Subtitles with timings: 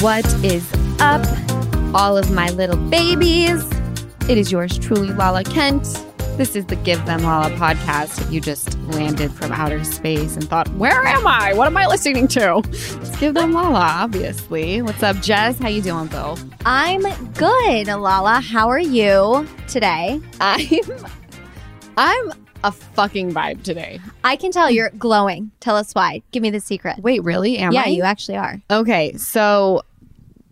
[0.00, 1.24] What is up,
[1.94, 3.64] all of my little babies?
[4.28, 5.84] It is yours truly, Lala Kent.
[6.36, 8.20] This is the Give Them Lala podcast.
[8.20, 11.54] If you just landed from outer space and thought, "Where am I?
[11.54, 14.82] What am I listening to?" Let's Give Them Lala, obviously.
[14.82, 15.58] What's up, Jess?
[15.58, 16.38] How you doing, Bill?
[16.66, 17.02] I'm
[17.32, 18.40] good, Lala.
[18.40, 20.20] How are you today?
[20.40, 20.80] I'm
[21.96, 22.32] I'm
[22.66, 24.00] a fucking vibe today.
[24.24, 25.52] I can tell you're glowing.
[25.60, 26.22] Tell us why.
[26.32, 26.98] Give me the secret.
[26.98, 27.58] Wait, really?
[27.58, 27.90] Am yeah, I?
[27.90, 28.60] you actually are.
[28.70, 29.82] Okay, so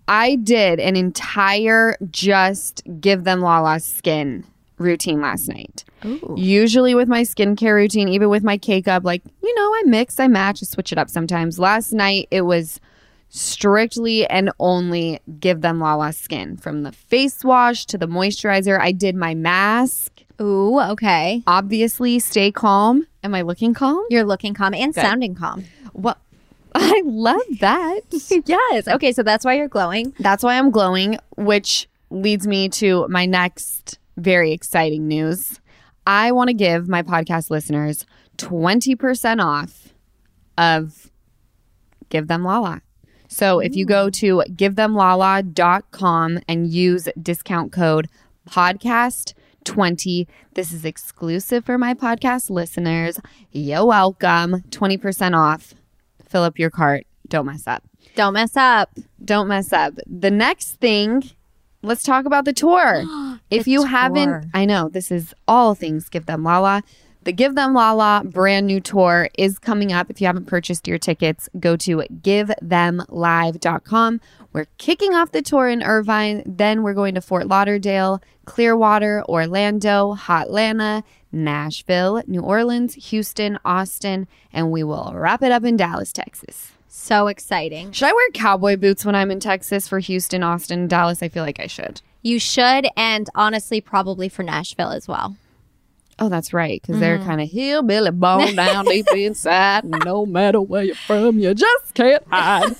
[0.07, 4.45] I did an entire just give them Lala skin
[4.79, 5.85] routine last night.
[6.05, 6.35] Ooh.
[6.39, 10.21] Usually with my skincare routine, even with my cake up, like, you know, I mix,
[10.21, 11.59] I match, I switch it up sometimes.
[11.59, 12.81] Last night it was
[13.29, 18.79] strictly and only give them Lala skin from the face wash to the moisturizer.
[18.79, 20.14] I did my mask.
[20.41, 21.43] Ooh, okay.
[21.47, 23.07] Obviously, stay calm.
[23.23, 24.05] Am I looking calm?
[24.11, 25.01] You're looking calm and Good.
[25.01, 25.65] sounding calm.
[25.93, 26.19] Well,
[26.75, 28.01] I love that.
[28.47, 28.89] yes.
[28.89, 30.13] Okay, so that's why you're glowing.
[30.19, 35.61] That's why I'm glowing, which leads me to my next very exciting news.
[36.07, 38.05] I want to give my podcast listeners
[38.39, 39.95] 20% off
[40.59, 41.11] of
[42.11, 42.83] Give Them Lala.
[43.29, 48.09] So if you go to givethemlala.com and use discount code
[49.65, 53.19] podcast20, this is exclusive for my podcast listeners.
[53.53, 54.63] You're welcome.
[54.71, 55.75] 20% off.
[56.29, 57.07] Fill up your cart.
[57.29, 57.83] Don't mess up
[58.17, 58.91] Don't mess up.
[59.25, 59.95] don't mess up.
[60.07, 61.23] The next thing,
[61.83, 63.03] let's talk about the tour.
[63.51, 63.89] if The you tour.
[63.89, 66.83] haven't, I know this is all things Give Them Lala.
[67.25, 70.11] The Give Them Lala brand new tour is coming up.
[70.11, 74.21] If you haven't purchased your tickets, go to givethemlive.com.
[74.53, 76.43] We're kicking off the tour in Irvine.
[76.45, 81.03] Then we're going to Fort Lauderdale, Clearwater, Orlando, Hotlanta,
[81.33, 86.73] Nashville, New Orleans, Houston, Austin, and we will wrap it up in Dallas, Texas.
[86.89, 87.93] So exciting.
[87.93, 91.23] Should I wear cowboy boots when I'm in Texas for Houston, Austin, Dallas?
[91.23, 92.03] I feel like I should.
[92.21, 95.37] You should, and honestly, probably for Nashville as well.
[96.19, 97.27] Oh, that's right, because they're mm-hmm.
[97.27, 99.85] kind of hillbilly bone down deep inside.
[99.85, 102.75] and No matter where you're from, you just can't hide.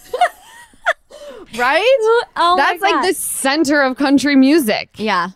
[1.57, 2.25] right?
[2.37, 4.91] Oh, that's like the center of country music.
[4.97, 5.31] Yeah.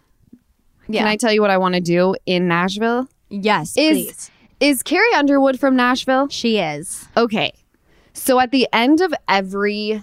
[0.89, 1.01] Yeah.
[1.01, 3.09] Can I tell you what I want to do in Nashville?
[3.31, 4.31] yes, Is please.
[4.61, 6.29] is Carrie Underwood from Nashville?
[6.29, 7.07] She is.
[7.17, 7.53] Okay.
[8.15, 10.03] So at the end of every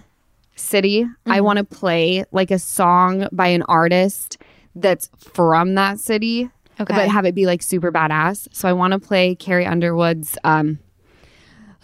[0.54, 1.44] city, I mm-hmm.
[1.44, 4.38] want to play like a song by an artist
[4.74, 6.94] that's from that city, Okay.
[6.94, 8.48] but have it be like super badass.
[8.52, 10.78] So I want to play Carrie Underwood's um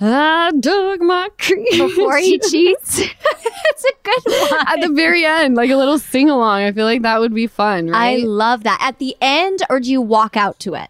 [0.00, 2.98] I dug my crease Before he cheats.
[3.00, 4.64] it's a good one.
[4.66, 6.62] at the very end, like a little sing along.
[6.62, 8.78] I feel like that would be fun, I love that.
[8.82, 10.88] At the end, or do you walk out to it?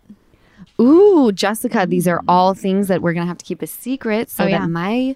[0.81, 4.45] Ooh, Jessica, these are all things that we're gonna have to keep a secret so
[4.45, 4.61] Oh, yeah.
[4.61, 5.15] that my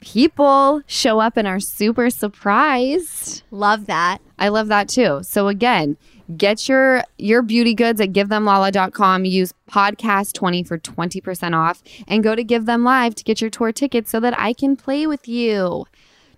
[0.00, 3.42] people show up and are super surprised.
[3.52, 4.18] Love that.
[4.38, 5.20] I love that too.
[5.22, 5.96] So again,
[6.36, 9.24] get your your beauty goods at givethemlala.com.
[9.24, 13.50] Use podcast 20 for 20% off and go to Give Them Live to get your
[13.50, 15.86] tour tickets so that I can play with you.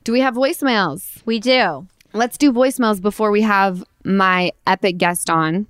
[0.04, 1.24] Do we have voicemails?
[1.26, 1.86] We do.
[2.12, 5.66] Let's do voicemails before we have my epic guest on.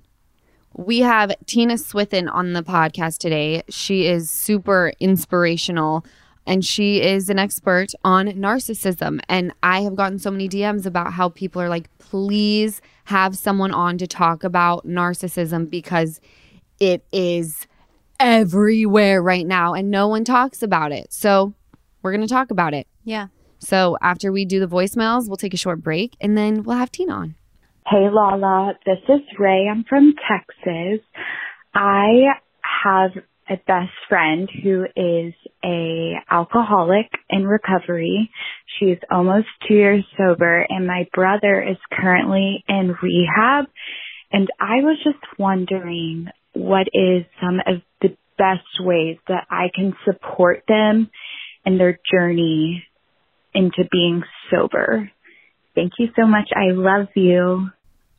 [0.73, 3.63] We have Tina Swithin on the podcast today.
[3.69, 6.05] She is super inspirational
[6.47, 9.19] and she is an expert on narcissism.
[9.27, 13.71] And I have gotten so many DMs about how people are like, please have someone
[13.71, 16.21] on to talk about narcissism because
[16.79, 17.67] it is
[18.19, 21.11] everywhere right now and no one talks about it.
[21.11, 21.53] So
[22.01, 22.87] we're going to talk about it.
[23.03, 23.27] Yeah.
[23.59, 26.91] So after we do the voicemails, we'll take a short break and then we'll have
[26.91, 27.35] Tina on.
[27.85, 29.67] Hey Lala, this is Ray.
[29.69, 31.05] I'm from Texas.
[31.73, 32.23] I
[32.83, 33.11] have
[33.49, 38.29] a best friend who is a alcoholic in recovery.
[38.79, 43.65] She's almost two years sober and my brother is currently in rehab.
[44.31, 49.93] And I was just wondering what is some of the best ways that I can
[50.05, 51.09] support them
[51.65, 52.85] in their journey
[53.53, 55.11] into being sober.
[55.75, 56.49] Thank you so much.
[56.55, 57.69] I love you.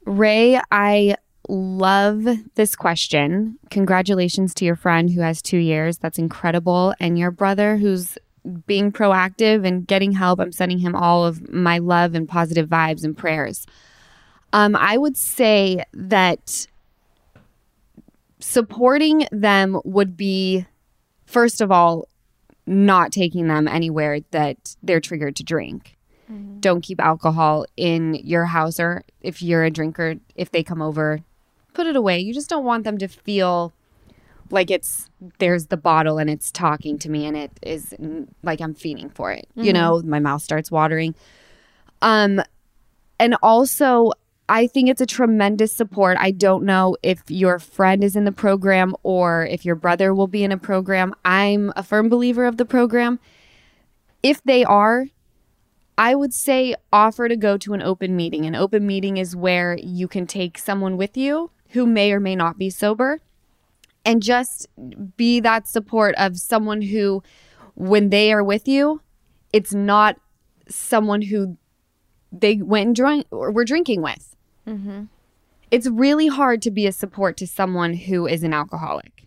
[0.04, 1.16] Ray, I
[1.52, 3.58] love this question.
[3.70, 5.98] Congratulations to your friend who has two years.
[5.98, 6.94] That's incredible.
[6.98, 8.16] And your brother who's
[8.66, 10.40] being proactive and getting help.
[10.40, 13.66] I'm sending him all of my love and positive vibes and prayers.
[14.52, 16.66] Um, I would say that
[18.40, 20.66] supporting them would be,
[21.26, 22.08] first of all,
[22.66, 25.96] not taking them anywhere that they're triggered to drink.
[26.60, 31.20] Don't keep alcohol in your house, or if you're a drinker, if they come over,
[31.74, 32.18] put it away.
[32.18, 33.72] You just don't want them to feel
[34.50, 35.08] like it's
[35.38, 39.08] there's the bottle and it's talking to me and it is mm, like I'm feeding
[39.08, 39.48] for it.
[39.54, 41.14] You know, my mouth starts watering.
[42.02, 42.42] Um,
[43.18, 44.12] and also,
[44.48, 46.18] I think it's a tremendous support.
[46.20, 50.26] I don't know if your friend is in the program or if your brother will
[50.26, 51.14] be in a program.
[51.24, 53.20] I'm a firm believer of the program.
[54.22, 55.06] If they are,
[55.96, 58.44] I would say offer to go to an open meeting.
[58.44, 62.36] An open meeting is where you can take someone with you who may or may
[62.36, 63.20] not be sober
[64.04, 64.68] and just
[65.16, 67.22] be that support of someone who,
[67.74, 69.00] when they are with you,
[69.52, 70.16] it's not
[70.68, 71.56] someone who
[72.30, 74.34] they went and drank or were drinking with.
[74.66, 75.04] Mm-hmm.
[75.70, 79.26] It's really hard to be a support to someone who is an alcoholic.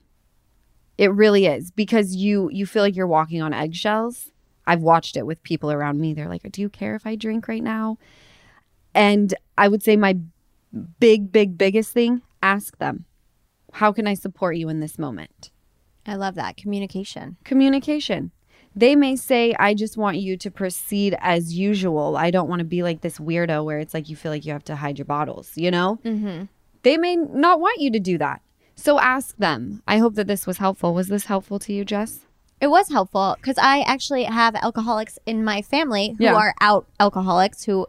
[0.98, 4.32] It really is because you you feel like you're walking on eggshells.
[4.68, 6.14] I've watched it with people around me.
[6.14, 7.98] They're like, "Do you care if I drink right now?"
[8.94, 10.18] And I would say my
[11.00, 13.06] big big biggest thing, ask them.
[13.74, 15.52] How can I support you in this moment?
[16.06, 17.38] I love that communication.
[17.44, 18.32] Communication.
[18.76, 22.16] They may say, I just want you to proceed as usual.
[22.18, 24.52] I don't want to be like this weirdo where it's like you feel like you
[24.54, 26.00] have to hide your bottles, you know?
[26.06, 26.44] Mm-hmm.
[26.84, 28.42] They may not want you to do that.
[28.76, 29.82] So ask them.
[29.88, 30.94] I hope that this was helpful.
[30.94, 32.26] Was this helpful to you, Jess?
[32.62, 36.36] It was helpful because I actually have alcoholics in my family who Yeah.
[36.36, 37.88] are out alcoholics who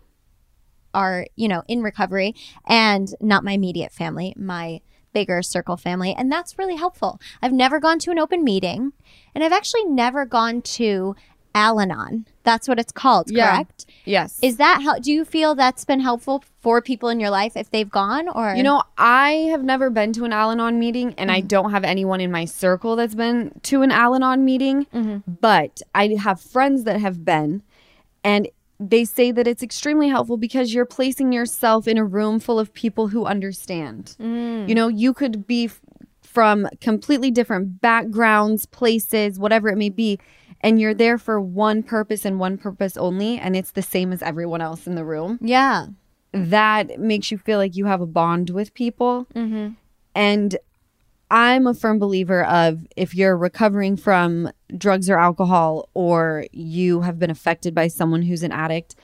[0.96, 2.34] are, you know, in recovery
[2.66, 4.80] and not my immediate family, my
[5.12, 6.14] bigger circle family.
[6.16, 7.20] And that's really helpful.
[7.40, 8.92] I've never gone to an open meeting
[9.34, 11.14] and I've actually never gone to
[11.54, 12.26] Al Anon.
[12.42, 13.50] That's what it's called, Yeah.
[13.50, 13.86] correct?
[14.04, 14.38] Yes.
[14.42, 17.70] Is that how do you feel that's been helpful for people in your life if
[17.70, 21.30] they've gone or You know, I have never been to an Al Anon meeting, and
[21.30, 21.46] I mm-hmm.
[21.46, 25.18] don't have anyone in my circle that's been to an Al Anon meeting, mm-hmm.
[25.40, 27.62] but I have friends that have been,
[28.22, 32.58] and they say that it's extremely helpful because you're placing yourself in a room full
[32.58, 34.16] of people who understand.
[34.20, 34.68] Mm.
[34.68, 35.80] You know, you could be f-
[36.22, 40.18] from completely different backgrounds, places, whatever it may be.
[40.60, 44.22] And you're there for one purpose and one purpose only, and it's the same as
[44.22, 45.86] everyone else in the room Yeah.
[46.32, 49.26] that makes you feel like you have a bond with people.
[49.34, 49.74] Mm-hmm.
[50.14, 50.56] And
[51.30, 57.18] I'm a firm believer of if you're recovering from drugs or alcohol or you have
[57.18, 58.94] been affected by someone who's an addict,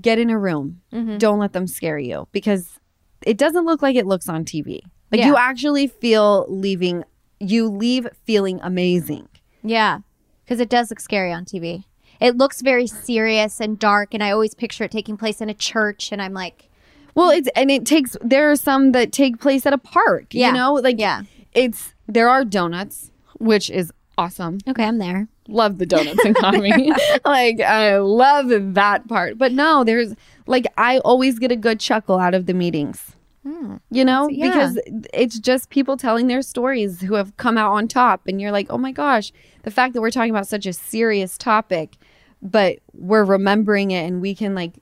[0.00, 0.82] get in a room.
[0.92, 1.18] Mm-hmm.
[1.18, 2.78] Don't let them scare you because
[3.24, 4.80] it doesn't look like it looks on TV.
[5.10, 5.28] Like Yeah.
[5.28, 7.04] you actually feel leaving,
[7.38, 9.28] you leave feeling amazing.
[9.62, 10.00] Yeah,
[10.44, 11.84] because it does look scary on TV.
[12.20, 15.54] It looks very serious and dark, and I always picture it taking place in a
[15.54, 16.68] church, and I'm like,
[17.14, 20.48] Well, it's and it takes there are some that take place at a park, Yeah.
[20.48, 20.74] you know?
[20.74, 21.22] Like Yeah.
[21.54, 24.58] It's there are donuts, which is awesome.
[24.68, 25.28] okay, I'm there.
[25.48, 26.92] Love the donuts and coffee.
[27.24, 29.38] like I love that part.
[29.38, 30.14] But no, there's
[30.46, 33.16] like I always get a good chuckle out of the meetings.
[33.42, 33.76] Hmm.
[33.90, 34.48] You know, yeah.
[34.48, 34.78] because
[35.14, 38.66] it's just people telling their stories who have come out on top and you're like,
[38.68, 39.32] "Oh my gosh,
[39.62, 41.96] the fact that we're talking about such a serious topic,
[42.42, 44.74] but we're remembering it and we can like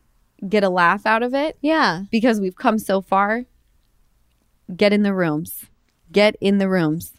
[0.48, 2.02] get a laugh out of it." Yeah.
[2.10, 3.44] because we've come so far,
[4.76, 5.66] get in the rooms.
[6.12, 7.12] Get in the rooms.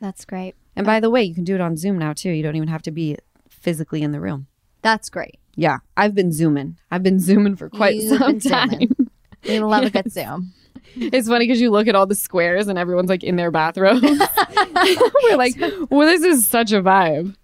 [0.00, 0.54] That's great.
[0.76, 2.30] And by the way, you can do it on Zoom now too.
[2.30, 3.16] You don't even have to be
[3.48, 4.46] physically in the room.
[4.82, 5.38] That's great.
[5.56, 6.78] Yeah, I've been zooming.
[6.90, 9.08] I've been zooming for quite You've some time.
[9.44, 10.52] We love a good Zoom.
[10.94, 14.00] It's funny because you look at all the squares and everyone's like in their bathrobes.
[14.02, 15.56] We're like,
[15.90, 17.34] well, this is such a vibe.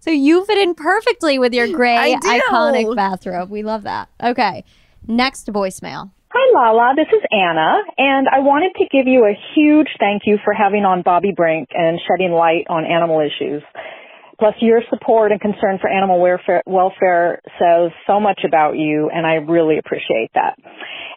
[0.00, 3.50] So you fit in perfectly with your gray iconic bathrobe.
[3.50, 4.08] We love that.
[4.22, 4.64] Okay.
[5.06, 6.10] Next voicemail.
[6.32, 6.94] Hi, Lala.
[6.94, 10.84] This is Anna, and I wanted to give you a huge thank you for having
[10.84, 13.64] on Bobbi Brink and shedding light on animal issues.
[14.38, 19.26] Plus, your support and concern for animal welfare, welfare says so much about you, and
[19.26, 20.54] I really appreciate that.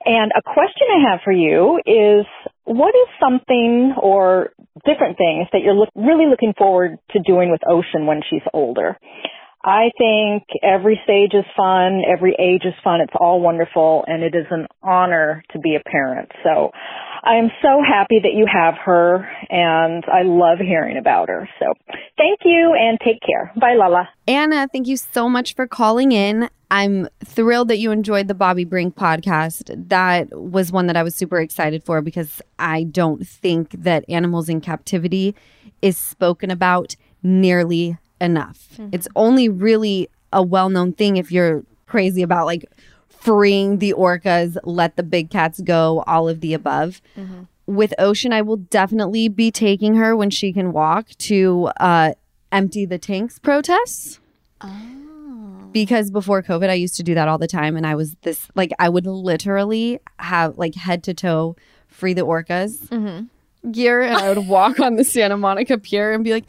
[0.04, 2.26] And a question I have for you is,
[2.66, 4.50] what is something or
[4.82, 8.98] different things that you're look, really looking forward to doing with Ocean when she's older?
[9.64, 14.36] I think every stage is fun, every age is fun, it's all wonderful, and it
[14.36, 16.32] is an honor to be a parent.
[16.44, 16.72] So
[17.24, 21.48] I am so happy that you have her, and I love hearing about her.
[21.60, 21.68] So
[22.18, 23.54] thank you, and take care.
[23.56, 24.10] Bye, Lala.
[24.28, 26.50] Anna, thank you so much for calling in.
[26.70, 29.88] I'm thrilled that you enjoyed the Bobbi Brink podcast.
[29.90, 34.50] That was one that I was super excited for because I don't think that animals
[34.50, 35.36] in captivity
[35.82, 38.70] is spoken about nearly enough.
[38.74, 38.90] Mm-hmm.
[38.92, 42.66] It's only really a well known thing if you're crazy about like
[43.10, 47.02] freeing the orcas, let the big cats go, all of the above.
[47.18, 47.44] Mm-hmm.
[47.66, 52.14] With Ocean, I will definitely be taking her when she can walk to uh,
[52.52, 54.20] empty the tanks protests
[54.62, 55.70] Oh.
[55.72, 57.76] because before COVID, I used to do that all the time.
[57.76, 61.56] And I was this, like, I would literally have like head to toe
[61.88, 63.72] free the orcas mm-hmm.
[63.72, 64.02] gear.
[64.02, 66.46] And I would walk on the Santa Monica Pier and be like,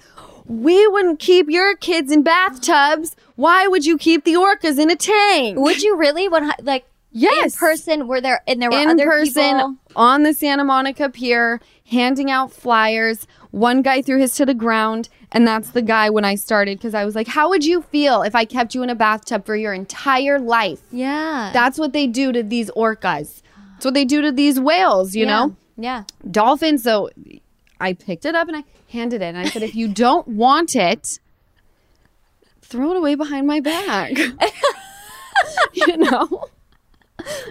[0.47, 3.17] we wouldn't keep your kids in bathtubs.
[3.37, 5.59] Why would you keep the orcas in a tank?
[5.59, 6.29] Would you really?
[6.29, 6.85] When like
[7.17, 7.55] Yes.
[7.55, 8.09] in person?
[8.09, 9.77] Were there and there were in other person people?
[9.95, 13.27] on the Santa Monica Pier, handing out flyers.
[13.53, 16.93] One guy threw his to the ground, and that's the guy when I started because
[16.93, 19.55] I was like, "How would you feel if I kept you in a bathtub for
[19.55, 21.51] your entire life?" Yeah.
[21.53, 23.43] That's what they do to these orcas.
[23.75, 25.15] That's what they do to these whales.
[25.15, 25.31] You Yeah.
[25.47, 26.03] know, Yeah.
[26.29, 26.83] dolphins.
[26.83, 27.11] So
[27.85, 30.75] I picked it up and I handed it, and I said, "If you don't want
[30.76, 31.19] it."
[32.62, 34.12] Throw it away behind my back.
[35.73, 36.47] you know?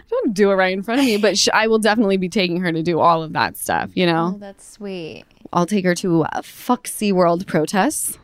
[0.10, 2.62] Don't do it right in front of me, but sh- I will definitely be taking
[2.62, 3.92] her to do all of that stuff.
[3.96, 5.24] You know, Oh, that's sweet.
[5.54, 8.18] I'll take her to uh, fuck SeaWorld protests.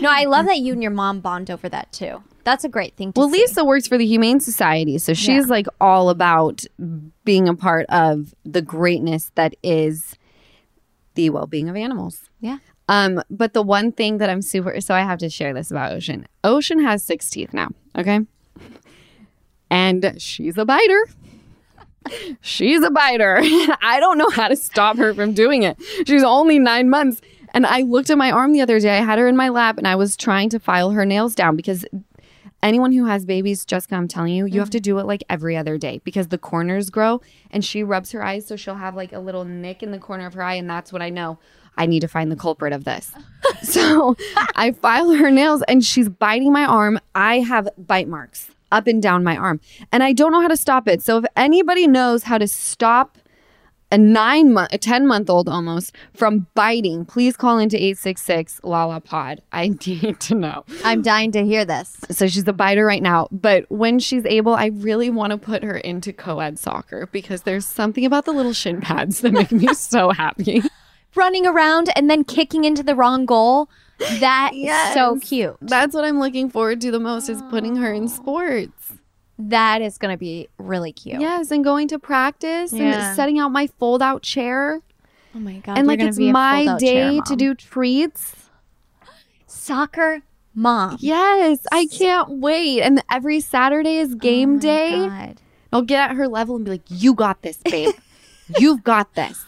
[0.00, 2.22] No, I love that you and your mom bond over that too.
[2.44, 3.40] That's a great thing to Well, see.
[3.40, 5.50] Lisa works for the Humane Society, so she's Yeah.
[5.50, 6.62] like all about
[7.24, 10.14] being a part of the greatness that is
[11.14, 12.30] the well-being of animals.
[12.40, 12.58] Yeah.
[12.88, 15.92] Um, but the one thing that I'm super so I have to share this about
[15.92, 16.26] Ocean.
[16.42, 18.20] Ocean has six teeth now, okay?
[19.70, 21.06] And she's a biter.
[22.40, 23.38] She's a biter.
[23.82, 25.80] I don't know how to stop her from doing it.
[26.06, 27.20] She's only nine months.
[27.52, 28.98] And I looked at my arm the other day.
[28.98, 31.56] I had her in my lap and I was trying to file her nails down
[31.56, 31.84] because
[32.62, 34.72] anyone who has babies, Jessica, I'm telling you, you have mm-hmm.
[34.72, 38.22] to do it like every other day because the corners grow and she rubs her
[38.22, 38.46] eyes.
[38.46, 40.54] So she'll have like a little nick in the corner of her eye.
[40.54, 41.38] And that's what I know.
[41.76, 43.12] I need to find the culprit of this.
[43.62, 44.16] so
[44.54, 46.98] I file her nails and she's biting my arm.
[47.14, 50.56] I have bite marks up and down my arm and I don't know how to
[50.56, 51.02] stop it.
[51.02, 53.18] So if anybody knows how to stop
[53.90, 59.00] a nine month, a 10 month old almost from biting, please call into 866 Lala
[59.00, 59.42] Pod.
[59.52, 60.64] I need to know.
[60.84, 61.98] I'm dying to hear this.
[62.10, 63.28] So she's a biter right now.
[63.30, 67.42] But when she's able, I really want to put her into co ed soccer because
[67.42, 70.62] there's something about the little shin pads that make me so happy.
[71.16, 73.68] Running around and then kicking into the wrong goal.
[74.20, 75.56] That is so cute.
[75.60, 78.79] That's what I'm looking forward to the most is putting her in sports.
[79.48, 81.20] That is going to be really cute.
[81.20, 83.08] Yes, and going to practice Yeah.
[83.08, 84.80] and setting out my fold out chair.
[85.34, 85.78] Oh my god.
[85.78, 88.34] and like it's my fold-out chair day to do treats.
[89.46, 90.22] soccer
[90.54, 90.96] mom.
[91.00, 92.82] Yes, I can't wait.
[92.82, 94.90] And every Saturday is oh game Oh my day.
[95.08, 95.40] God.
[95.72, 97.94] I'll get at her level and be like, "You got this, babe.
[98.58, 99.44] You've got this."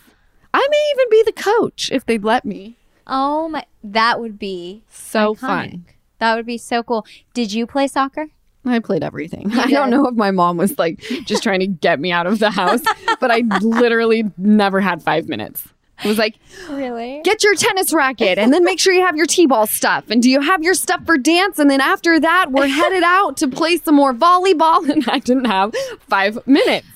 [0.55, 2.77] I may even be the coach if they'd let me.
[3.07, 5.39] Oh my that would be So iconic.
[5.39, 5.85] fun.
[6.19, 7.05] That would be so cool.
[7.35, 8.29] Did you play soccer?
[8.65, 9.51] I played everything.
[9.55, 12.39] I don't know if my mom was like just trying to get me out of
[12.39, 12.83] the house,
[13.21, 15.69] but I literally never had five minutes.
[16.05, 16.37] It was like,
[16.69, 17.21] Really?
[17.23, 20.05] get your tennis racket and then make sure you have your t-ball stuff.
[20.11, 21.61] And do you have your stuff for dance?
[21.61, 24.89] And then after that, we're headed out to play some more volleyball.
[24.93, 25.75] And I didn't have
[26.09, 26.87] five minutes.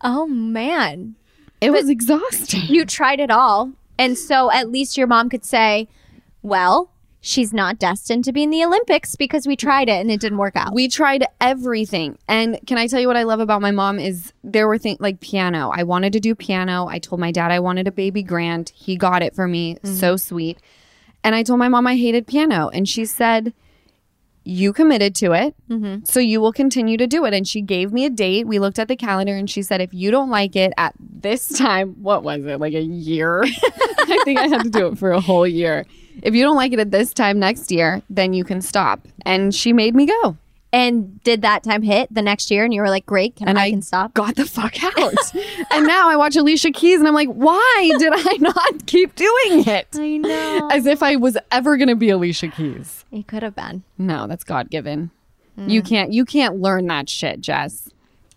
[0.00, 1.14] Oh man.
[1.60, 2.62] It was exhausting.
[2.68, 3.72] You tried it all.
[3.96, 5.88] And so at least your mom could say,
[6.42, 10.20] well, she's not destined to be in the Olympics because we tried it and it
[10.20, 10.72] didn't work out.
[10.72, 12.18] We tried everything.
[12.28, 15.00] And can I tell you what I love about my mom is there were things
[15.00, 15.70] like piano.
[15.74, 16.86] I wanted to do piano.
[16.86, 18.72] I told my dad I wanted a baby grand.
[18.74, 19.74] He got it for me.
[19.74, 19.94] Mm-hmm.
[19.94, 20.58] So sweet.
[21.24, 22.68] And I told my mom I hated piano.
[22.68, 23.52] And she said,
[24.44, 25.56] You committed to it.
[25.68, 26.04] Mm-hmm.
[26.04, 27.34] So you will continue to do it.
[27.34, 28.46] And she gave me a date.
[28.46, 31.48] We looked at the calendar and she said, If you don't like it at this
[31.48, 32.60] time, what was it?
[32.60, 33.42] Like a year?
[33.44, 35.84] I think I had to do it for a whole year.
[36.22, 39.00] If you don't like it at this time next year, then you can stop.
[39.24, 40.36] And she made me go.
[40.72, 43.58] and did that time hit the next year and you were like, great, can And
[43.58, 44.12] I, I can stop?
[44.12, 45.14] got the fuck out.
[45.72, 49.66] and now I watch Alicia Keys and I'm like, why did I not keep doing
[49.66, 49.88] it?
[49.94, 50.68] I know.
[50.70, 53.04] As if I was ever going to be Alicia Keys.
[53.10, 53.82] You could have been.
[53.96, 55.10] No, that's God given.
[55.58, 55.70] Mm.
[55.70, 57.88] You can't you can't learn that shit, Jess.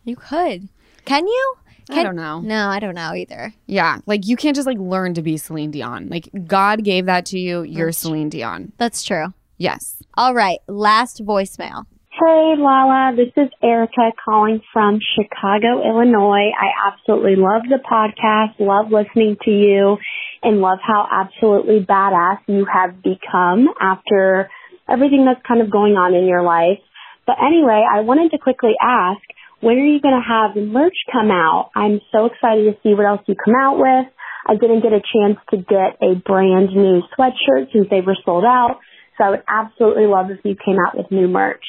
[0.05, 0.69] You could.
[1.05, 1.55] Can you?
[1.97, 2.39] I don't know.
[2.39, 3.53] No, I don't know either.
[3.67, 6.07] Yeah, like you can't just like learn to be Celine Dion.
[6.09, 7.63] Like God gave that to you.
[7.63, 8.71] You're Celine Dion.
[8.77, 9.33] That's true.
[9.57, 10.01] Yes.
[10.15, 10.59] All right.
[10.67, 11.85] Last voicemail.
[12.11, 13.15] Hey, Lala.
[13.15, 16.51] This is Erica calling from Chicago, Illinois.
[16.59, 19.97] I absolutely love the podcast, love listening to you,
[20.43, 24.49] and love how absolutely badass you have become after
[24.89, 26.79] everything that's kind of going on in your life.
[27.25, 29.21] But anyway, I wanted to quickly ask,
[29.61, 31.71] when are you going to have the merch come out?
[31.75, 34.11] I'm so excited to see what else you come out with.
[34.47, 38.43] I didn't get a chance to get a brand new sweatshirt since they were sold
[38.43, 38.79] out.
[39.17, 41.63] So I would absolutely love if you came out with new merch.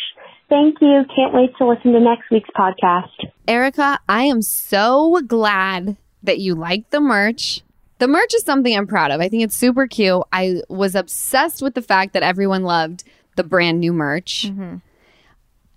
[0.49, 1.05] Thank you.
[1.15, 3.31] Can't wait to listen to next week's podcast.
[3.47, 7.63] Erica, I am so glad that you like the merch.
[7.99, 9.21] The merch is something I'm proud of.
[9.21, 10.23] I think it's super cute.
[10.33, 13.05] I was obsessed with the fact that everyone loved
[13.37, 14.47] the brand new merch.
[14.49, 14.77] Mm-hmm.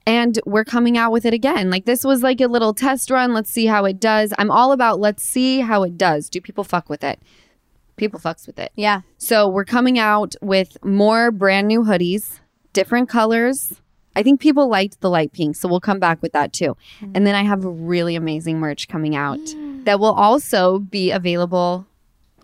[0.08, 1.70] And we're coming out with it again.
[1.70, 3.34] Like this was like a little test run.
[3.34, 4.34] Let's see how it does.
[4.38, 6.30] I'm all about let's see how it does.
[6.30, 7.20] Do people fuck with it?
[7.96, 8.72] people fucks with it.
[8.76, 9.02] Yeah.
[9.18, 12.40] So we're coming out with more brand new hoodies,
[12.74, 13.82] different colors.
[14.16, 16.78] I think people liked the light pink, so we'll come back with that too.
[17.14, 19.40] And then I have a really amazing merch coming out
[19.84, 21.86] that will also be available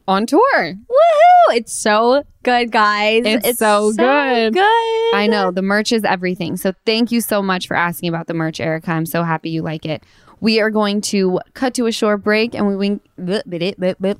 [0.07, 0.73] on tour.
[0.73, 1.30] Woohoo!
[1.51, 3.23] It's so good, guys.
[3.25, 4.53] It's so good.
[4.53, 5.15] Good.
[5.15, 6.57] I know the merch is everything.
[6.57, 8.91] So thank you so much for asking about the merch, Erica.
[8.91, 10.03] I'm so happy you like it.
[10.39, 14.19] We are going to cut to a short break and we blip, blip, blip, blip.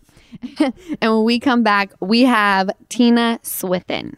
[0.59, 4.17] and when we come back, we have Tina Swithin.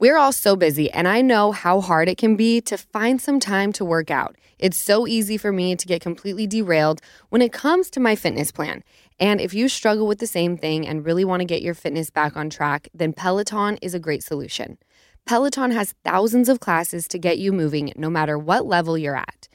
[0.00, 3.38] We're all so busy, and I know how hard it can be to find some
[3.38, 4.36] time to work out.
[4.58, 8.50] It's so easy for me to get completely derailed when it comes to my fitness
[8.50, 8.82] plan.
[9.18, 12.10] And if you struggle with the same thing and really want to get your fitness
[12.10, 14.78] back on track, then Peloton is a great solution.
[15.26, 19.48] Peloton has thousands of classes to get you moving no matter what level you're at.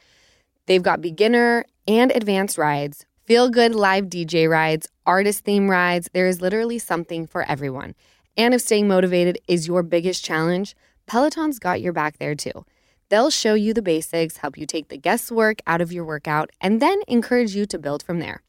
[0.66, 6.10] They've got beginner and advanced rides, feel good live DJ rides, artist theme rides.
[6.14, 7.96] There is literally something for everyone.
[8.38, 10.76] And if staying motivated is your biggest challenge,
[11.06, 12.66] Peloton's got your back there too.
[13.10, 16.80] They'll show you the basics, help you take the guesswork out of your workout, and
[16.82, 18.44] then encourage you to build from there.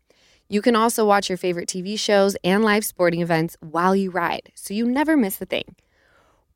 [0.52, 4.50] You can also watch your favorite TV shows and live sporting events while you ride,
[4.56, 5.76] so you never miss a thing.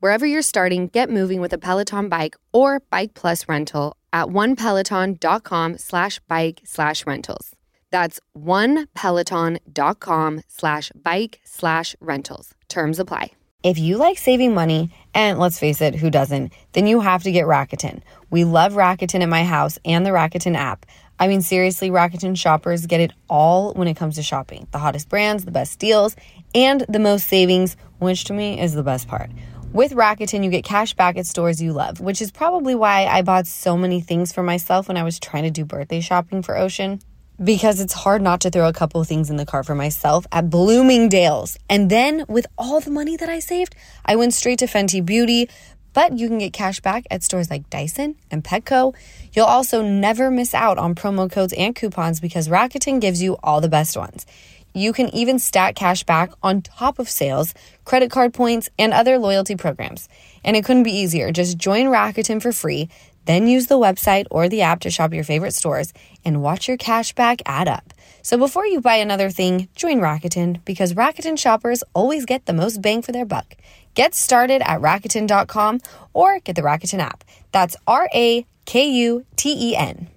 [0.01, 5.79] Wherever you're starting, get moving with a Peloton bike or Bike Plus rental at onepeloton.com
[5.79, 7.53] slash bike slash rentals.
[7.93, 12.53] That's onepeloton.com slash bike slash rentals.
[12.69, 13.31] Terms apply.
[13.63, 17.33] If you like saving money, and let's face it, who doesn't, then you have to
[17.33, 18.03] get Rakuten.
[18.29, 20.85] We love Rakuten at my house and the Rakuten app.
[21.25, 25.09] I mean, seriously, Rakuten shoppers get it all when it comes to shopping the hottest
[25.09, 26.17] brands, the best deals,
[26.55, 29.31] and the most savings, which to me is the best part.
[29.73, 33.23] With Rakuten, you get cash back at stores you love, which is probably why I
[33.23, 36.59] bought so many things for myself when I was trying to do birthday shopping for
[36.59, 37.01] Ocean.
[37.43, 40.51] Because it's hard not to throw a couple things in the cart for myself at
[40.51, 41.57] Bloomingdale's.
[41.71, 45.49] And then with all the money that I saved, I went straight to Fenty Beauty.
[45.95, 48.95] But you can get cash back at stores like Dyson and Petco.
[49.33, 53.61] You'll also never miss out on promo codes and coupons because Rakuten gives you all
[53.61, 54.27] the best ones.
[54.75, 57.55] You can even stack cash back on top of sales,
[57.85, 60.09] credit card points, and other loyalty programs.
[60.45, 61.31] And it couldn't be easier.
[61.31, 62.89] Just join Rakuten for free,
[63.25, 65.93] then use the website or the app to shop your favorite stores
[66.25, 67.95] and watch your cash back add up.
[68.23, 72.83] So before you buy another thing, join Rakuten because Rakuten shoppers always get the most
[72.83, 73.55] bang for their buck.
[73.95, 75.81] Get started at Rakuten.com
[76.13, 77.25] or get the Rakuten app.
[77.53, 80.09] That's R A K U T E N.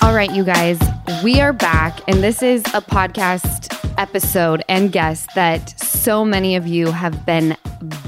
[0.00, 0.80] All right, you guys,
[1.22, 6.66] we are back, and this is a podcast episode and guest that so many of
[6.66, 7.56] you have been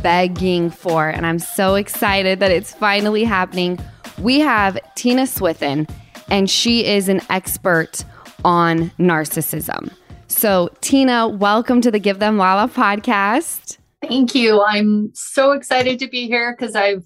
[0.02, 3.78] begging for, and I'm so excited that it's finally happening.
[4.18, 5.86] We have Tina Swithin,
[6.28, 8.04] and she is an expert
[8.44, 9.92] on narcissism.
[10.34, 13.78] So, Tina, welcome to the Give Them Lala podcast.
[14.02, 14.62] Thank you.
[14.62, 17.04] I'm so excited to be here because I've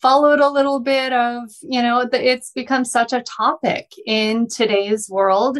[0.00, 5.10] followed a little bit of, you know, the, it's become such a topic in today's
[5.10, 5.58] world.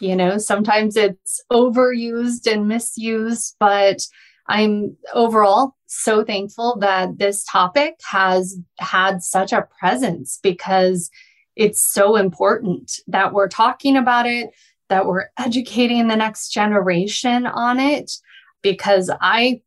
[0.00, 3.98] You know, sometimes it's overused and misused, but
[4.48, 11.10] I'm overall so thankful that this topic has had such a presence because
[11.56, 14.50] it's so important that we're talking about it,
[14.88, 18.12] that we're educating the next generation on it,
[18.62, 19.62] because I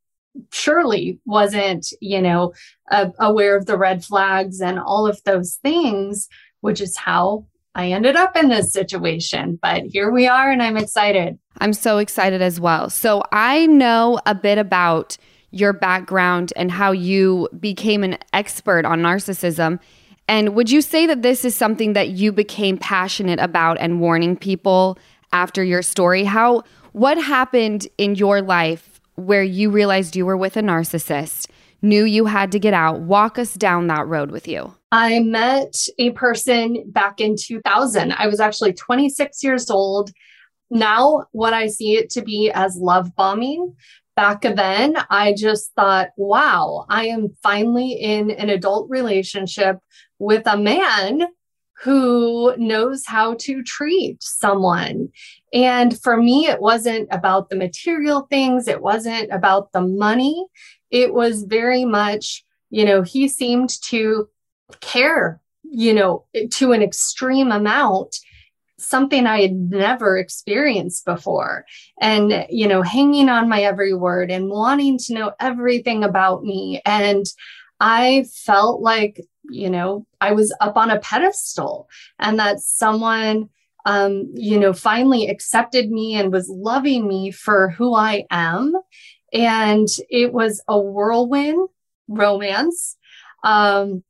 [0.51, 2.53] surely wasn't, you know,
[2.91, 6.27] uh, aware of the red flags and all of those things,
[6.62, 9.60] which is how I ended up in this situation.
[9.62, 11.38] But here we are, and I'm excited.
[11.60, 12.89] I'm so excited as well.
[12.89, 15.17] So, I know a bit about
[15.51, 19.80] your background and how you became an expert on narcissism.
[20.28, 24.36] And would you say that this is something that you became passionate about and warning
[24.36, 24.98] people
[25.32, 26.24] after your story?
[26.24, 31.50] How what happened in your life where you realized you were with a narcissist,
[31.82, 33.02] knew you had to get out?
[33.02, 34.74] Walk us down that road with you.
[34.92, 38.13] I met a person back in 2000.
[38.13, 40.12] I was actually 26 years old.
[40.70, 43.76] Now, what I see it to be as love bombing.
[44.16, 49.78] Back then, I just thought, wow, I am finally in an adult relationship
[50.19, 51.27] with a man
[51.84, 55.10] who knows how to treat someone.
[55.53, 60.45] And for me, it wasn't about the material things, it wasn't about the money.
[60.89, 64.27] It was very much, you know, he seemed to
[64.80, 68.17] care, you know, to an extreme amount
[68.80, 71.65] something I had never experienced before.
[71.99, 76.82] And, you know, hanging on my every word and wanting to know everything about me.
[76.86, 77.25] And
[77.80, 83.50] I felt like, you know, I was up on a pedestal and that someone
[83.88, 88.76] um, you know, finally accepted me and was loving me for who I am.
[89.32, 91.70] And it was a whirlwind
[92.10, 92.98] romance.
[93.46, 94.04] Um,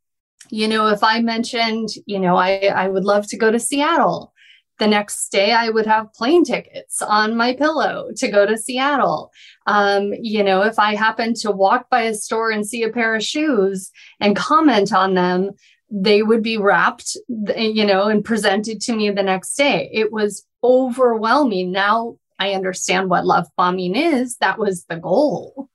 [0.49, 4.33] you know, if I mentioned, you know, I, I would love to go to Seattle,
[4.79, 9.31] the next day I would have plane tickets on my pillow to go to Seattle.
[9.65, 13.15] Um, you know, if I happened to walk by a store and see a pair
[13.15, 15.51] of shoes and comment on them,
[15.89, 19.89] they would be wrapped, you know, and presented to me the next day.
[19.91, 21.71] It was overwhelming.
[21.71, 24.37] Now I understand what love bombing is.
[24.37, 25.69] That was the goal.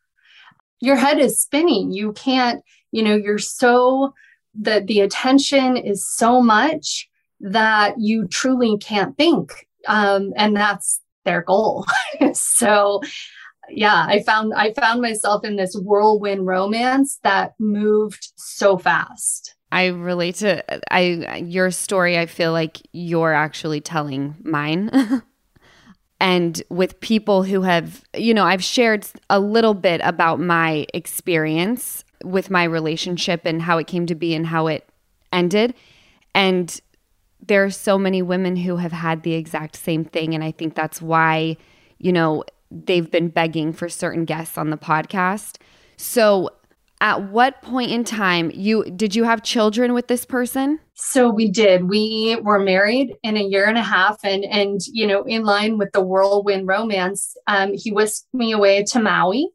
[0.81, 1.93] Your head is spinning.
[1.93, 4.15] You can't, you know, you're so
[4.61, 7.09] that the attention is so much
[7.43, 9.67] that you truly can't think.
[9.87, 11.87] Um, and that's their goal.
[12.33, 13.03] so
[13.69, 19.55] yeah, I found I found myself in this whirlwind romance that moved so fast.
[19.71, 24.91] I relate to I your story I feel like you're actually telling mine.
[26.21, 32.05] and with people who have, you know, I've shared a little bit about my experience
[32.25, 34.89] with my relationship and how it came to be and how it
[35.33, 35.75] ended.
[36.35, 36.81] And
[37.47, 40.75] there are so many women who have had the exact same thing and I think
[40.75, 41.57] that's why,
[41.99, 45.59] you know, they've been begging for certain guests on the podcast.
[45.97, 46.51] So
[47.01, 50.79] at what point in time you did you have children with this person?
[50.95, 51.89] So we did.
[51.89, 55.79] We were married in a year and a half and and you know in line
[55.79, 59.49] with the whirlwind romance um, he whisked me away to maui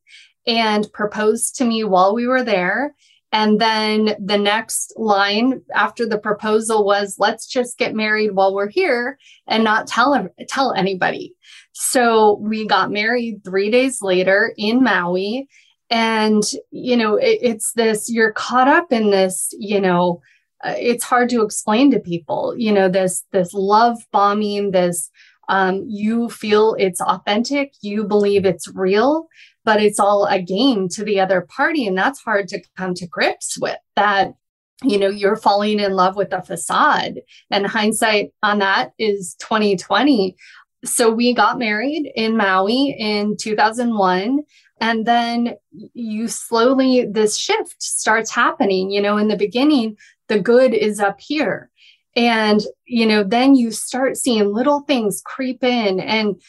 [0.45, 2.93] and proposed to me while we were there
[3.31, 8.69] and then the next line after the proposal was let's just get married while we're
[8.69, 11.35] here and not tell tell anybody.
[11.73, 15.47] So we got married 3 days later in Maui.
[15.89, 20.21] And you know it, it's this you're caught up in this you know
[20.63, 25.09] uh, it's hard to explain to people you know this this love bombing this
[25.47, 29.29] um, you feel it's authentic you believe it's real
[29.67, 33.06] but it's all a game to the other party and that's hard to come to
[33.06, 34.34] grips with that
[34.82, 37.19] you know you're falling in love with a facade
[37.51, 40.38] and hindsight on that is 2020
[40.86, 44.39] so we got married in maui in 2001
[44.80, 45.53] and then
[45.93, 49.97] you slowly this shift starts happening you know in the beginning
[50.30, 51.69] the good is up here.
[52.15, 56.41] And you know then you start seeing little things creep in and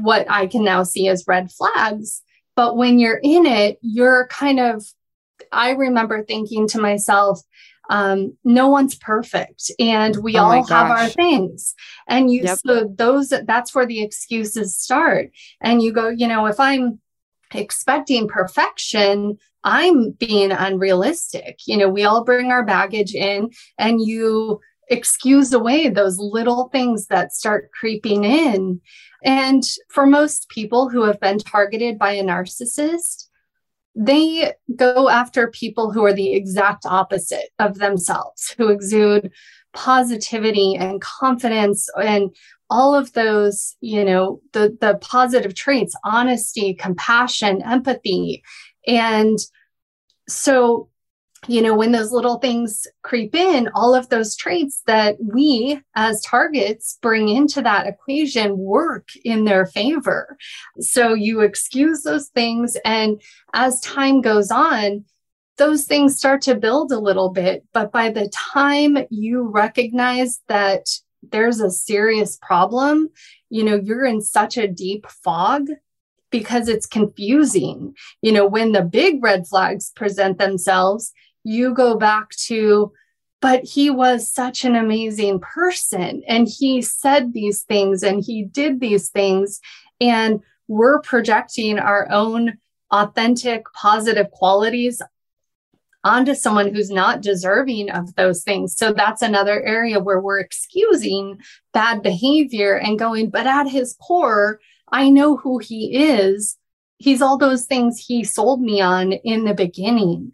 [0.00, 2.22] what i can now see as red flags
[2.56, 4.84] but when you're in it you're kind of
[5.50, 7.40] i remember thinking to myself
[7.90, 11.74] um, no one's perfect and we oh all have our things
[12.08, 12.58] and you yep.
[12.64, 17.00] so those that's where the excuses start and you go you know if i'm
[17.54, 21.60] expecting perfection, I'm being unrealistic.
[21.66, 27.06] You know, we all bring our baggage in and you excuse away those little things
[27.06, 28.80] that start creeping in.
[29.24, 33.28] And for most people who have been targeted by a narcissist,
[33.94, 39.30] they go after people who are the exact opposite of themselves, who exude
[39.74, 42.34] positivity and confidence and
[42.68, 48.42] all of those you know the the positive traits honesty compassion empathy
[48.86, 49.38] and
[50.28, 50.88] so
[51.48, 56.22] you know when those little things creep in all of those traits that we as
[56.22, 60.36] targets bring into that equation work in their favor
[60.78, 63.20] so you excuse those things and
[63.54, 65.04] as time goes on
[65.58, 70.86] those things start to build a little bit but by the time you recognize that
[71.30, 73.08] there's a serious problem,
[73.48, 75.68] you know, you're in such a deep fog
[76.30, 77.94] because it's confusing.
[78.22, 81.12] You know, when the big red flags present themselves,
[81.44, 82.92] you go back to,
[83.40, 88.80] but he was such an amazing person and he said these things and he did
[88.80, 89.60] these things.
[90.00, 92.58] And we're projecting our own
[92.90, 95.02] authentic, positive qualities
[96.04, 98.76] onto someone who's not deserving of those things.
[98.76, 101.38] So that's another area where we're excusing
[101.72, 106.58] bad behavior and going, but at his core, I know who he is.
[106.98, 110.32] He's all those things he sold me on in the beginning.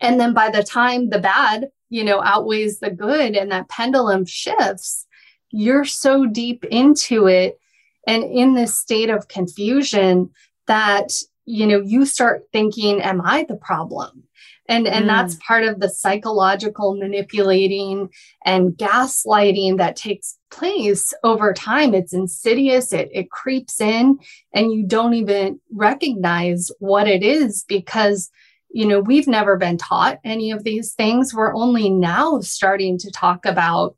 [0.00, 4.26] And then by the time the bad, you know, outweighs the good and that pendulum
[4.26, 5.06] shifts,
[5.50, 7.58] you're so deep into it
[8.06, 10.30] and in this state of confusion
[10.66, 11.12] that,
[11.46, 14.24] you know, you start thinking, am I the problem?
[14.66, 15.08] and and mm.
[15.08, 18.08] that's part of the psychological manipulating
[18.44, 24.18] and gaslighting that takes place over time it's insidious it it creeps in
[24.52, 28.30] and you don't even recognize what it is because
[28.74, 33.10] you know we've never been taught any of these things we're only now starting to
[33.10, 33.96] talk about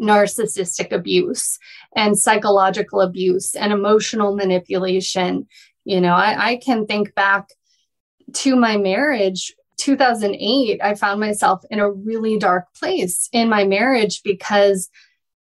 [0.00, 1.58] narcissistic abuse
[1.94, 5.46] and psychological abuse and emotional manipulation.
[5.84, 7.48] You know, I, I can think back
[8.34, 14.22] to my marriage 2008 i found myself in a really dark place in my marriage
[14.22, 14.88] because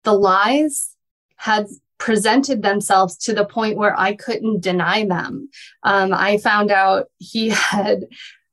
[0.03, 0.95] the lies
[1.37, 5.49] had presented themselves to the point where i couldn't deny them
[5.83, 8.05] um, i found out he had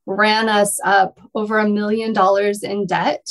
[0.05, 3.29] ran us up over a million dollars in debt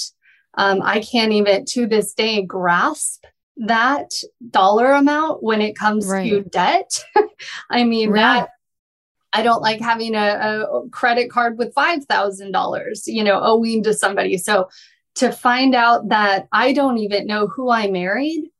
[0.54, 3.24] um, i can't even to this day grasp
[3.56, 4.12] that
[4.50, 6.30] dollar amount when it comes right.
[6.30, 7.04] to debt
[7.70, 8.20] i mean right.
[8.20, 8.48] that
[9.32, 14.36] I don't like having a, a credit card with $5,000, you know, owing to somebody.
[14.36, 14.68] So
[15.16, 18.50] to find out that I don't even know who I married,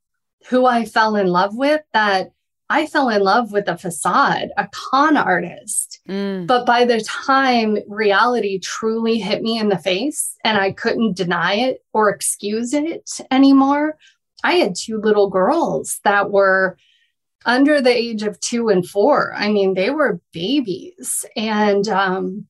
[0.49, 2.33] who I fell in love with, that
[2.69, 5.92] I fell in love with a facade, a con artist.
[6.09, 6.47] Mm.
[6.47, 11.55] But by the time reality truly hit me in the face and I couldn't deny
[11.55, 13.97] it or excuse it anymore,
[14.43, 16.77] I had two little girls that were
[17.45, 19.33] under the age of two and four.
[19.35, 21.25] I mean, they were babies.
[21.37, 22.47] And um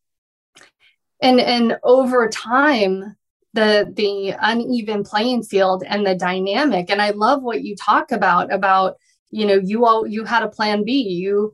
[1.21, 3.17] and and over time,
[3.55, 6.91] the the uneven playing field and the dynamic.
[6.91, 8.97] And I love what you talk about about,
[9.31, 11.03] you know, you all you had a plan B.
[11.03, 11.53] You,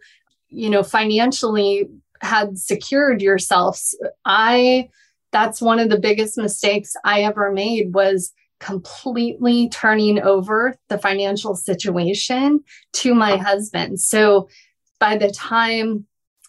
[0.49, 1.89] you know, financially
[2.21, 3.97] had secured yourselves.
[4.25, 4.89] I
[5.31, 11.55] that's one of the biggest mistakes I ever made was completely turning over the financial
[11.55, 14.01] situation to my husband.
[14.01, 14.49] So
[14.99, 16.07] by the time,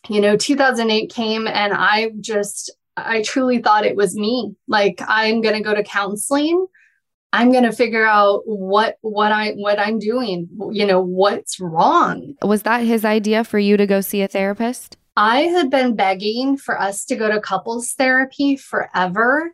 [0.07, 4.55] you know, 2008 came and I just, I truly thought it was me.
[4.67, 6.65] Like, I'm going to go to counseling.
[7.31, 12.35] I'm going to figure out what what I what I'm doing, you know, what's wrong.
[12.41, 14.97] Was that his idea for you to go see a therapist?
[15.15, 19.53] I had been begging for us to go to couples therapy forever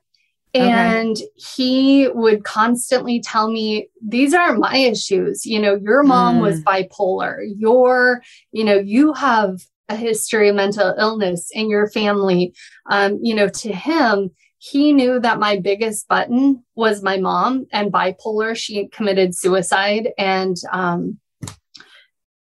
[0.56, 1.28] and okay.
[1.36, 5.46] he would constantly tell me, these aren't my issues.
[5.46, 6.42] You know, your mom mm.
[6.44, 7.40] was bipolar.
[7.58, 8.22] Your,
[8.54, 9.60] you know, you have
[9.90, 12.54] a history of mental illness in your family.
[12.90, 14.32] Um, you know, to him,
[14.72, 18.58] he knew that my biggest button was my mom and bipolar.
[18.58, 21.20] She committed suicide and, um,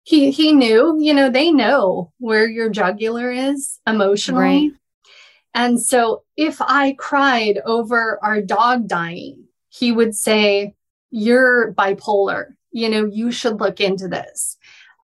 [0.02, 4.70] he he knew, you know, they know where your jugular is emotionally.
[4.70, 4.72] Right.
[5.54, 10.74] And so if I cried over our dog dying, he would say,
[11.12, 12.56] You're bipolar.
[12.72, 14.58] You know, you should look into this.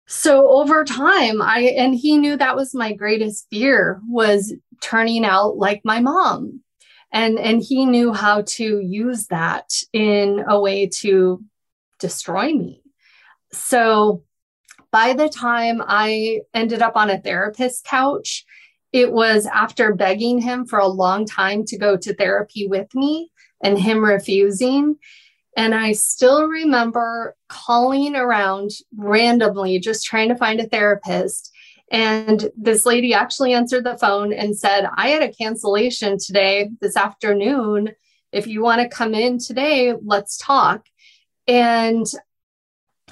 [0.08, 5.58] So over time, I, and he knew that was my greatest fear was turning out
[5.58, 6.62] like my mom.
[7.12, 11.44] And, and he knew how to use that in a way to
[12.00, 12.84] destroy me.
[13.52, 14.24] So
[14.92, 18.46] by the time I ended up on a therapist couch,
[18.92, 23.32] it was after begging him for a long time to go to therapy with me
[23.62, 24.98] and him refusing.
[25.56, 31.52] And I still remember calling around randomly, just trying to find a therapist.
[31.92, 36.98] And this lady actually answered the phone and said, I had a cancellation today, this
[36.98, 37.92] afternoon.
[38.32, 40.86] If you want to come in today, let's talk.
[41.48, 42.06] And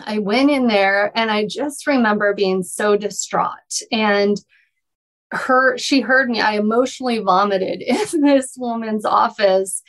[0.05, 3.81] I went in there and I just remember being so distraught.
[3.91, 4.37] And
[5.31, 7.81] her she heard me i emotionally vomited
[8.13, 9.81] in this woman's office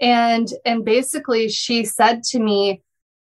[0.00, 2.82] and and basically she said to me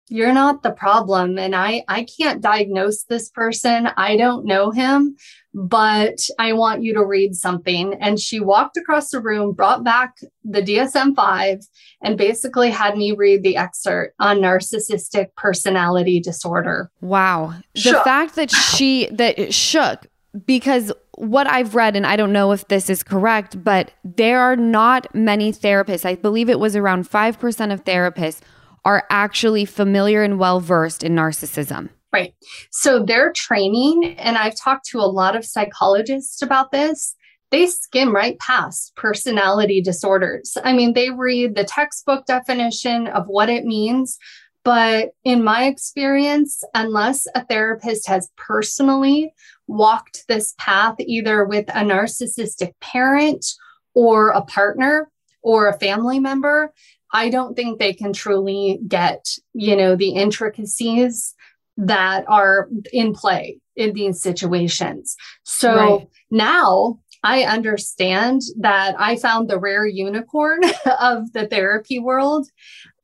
[0.09, 1.37] you're not the problem.
[1.37, 3.89] And i i can't diagnose this person.
[3.97, 5.15] I don't know him
[5.51, 7.95] but i want you to read something.
[7.99, 11.65] And she walked across the room brought back the dsm-5
[12.03, 16.91] and basically had me read the excerpt on narcissistic personality disorder.
[17.01, 17.55] Wow.
[17.75, 17.97] Shook.
[17.97, 20.07] the fact that she that shook
[20.45, 24.55] because what I've read, and I don't know if this is correct, but there are
[24.55, 26.05] not many therapists.
[26.05, 28.39] I believe it was around 5% of therapists
[28.85, 31.89] are actually familiar and well versed in narcissism.
[32.11, 32.33] Right.
[32.71, 37.15] So their training, and I've talked to a lot of psychologists about this,
[37.51, 40.57] they skim right past personality disorders.
[40.63, 44.17] I mean, they read the textbook definition of what it means,
[44.63, 49.33] but in my experience, unless a therapist has personally
[49.67, 53.45] walked this path either with a narcissistic parent
[53.93, 55.09] or a partner
[55.41, 56.73] or a family member,
[57.11, 61.35] I don't think they can truly get, you know, the intricacies
[61.77, 65.15] that are in play in these situations.
[65.43, 66.07] So right.
[66.29, 70.61] now I understand that I found the rare unicorn
[71.01, 72.47] of the therapy world.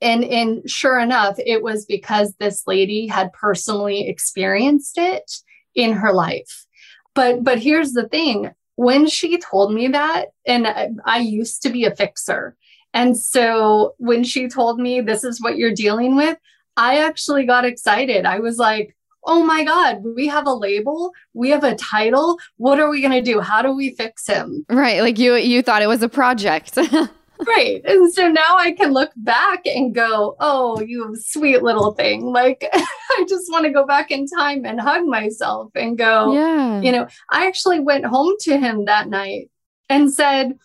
[0.02, 5.32] And, and sure enough, it was because this lady had personally experienced it
[5.74, 6.65] in her life.
[7.13, 11.70] But but here's the thing, when she told me that and I, I used to
[11.70, 12.56] be a fixer.
[12.95, 16.38] And so when she told me this is what you're dealing with,
[16.77, 18.25] I actually got excited.
[18.25, 22.39] I was like, oh my God, we have a label, we have a title.
[22.58, 23.41] What are we going to do?
[23.41, 24.65] How do we fix him?
[24.69, 25.01] Right.
[25.01, 26.77] Like you, you thought it was a project.
[27.47, 27.81] right.
[27.84, 32.21] And so now I can look back and go, oh, you sweet little thing.
[32.21, 36.81] Like, I just want to go back in time and hug myself and go, yeah.
[36.81, 39.49] You know, I actually went home to him that night
[39.89, 40.58] and said,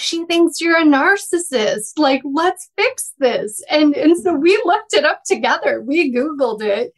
[0.00, 1.98] she thinks you're a narcissist.
[1.98, 3.62] Like, let's fix this.
[3.68, 5.82] And and so we looked it up together.
[5.82, 6.92] We Googled it.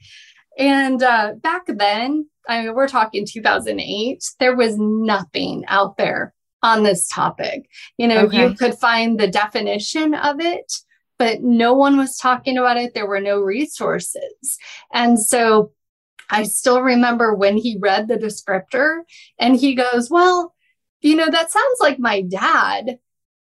[0.58, 6.82] And uh, back then, I mean, we're talking 2008, there was nothing out there on
[6.82, 7.68] this topic.
[7.96, 8.48] You know, okay.
[8.48, 10.72] you could find the definition of it,
[11.18, 12.94] but no one was talking about it.
[12.94, 14.58] There were no resources.
[14.92, 15.72] And so
[16.30, 19.00] I still remember when he read the descriptor
[19.38, 20.54] and he goes, Well,
[21.02, 22.98] you know, that sounds like my dad.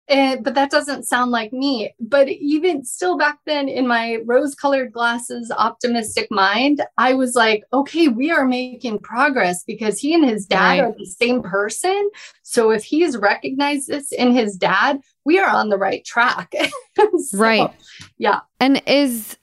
[0.08, 1.94] And, but that doesn't sound like me.
[2.00, 7.64] But even still back then, in my rose colored glasses, optimistic mind, I was like,
[7.72, 10.82] okay, we are making progress because he and his dad right.
[10.82, 12.10] are the same person.
[12.42, 16.54] So if he's recognized this in his dad, we are on the right track.
[16.98, 17.72] so, right.
[18.18, 18.40] Yeah.
[18.60, 19.38] And is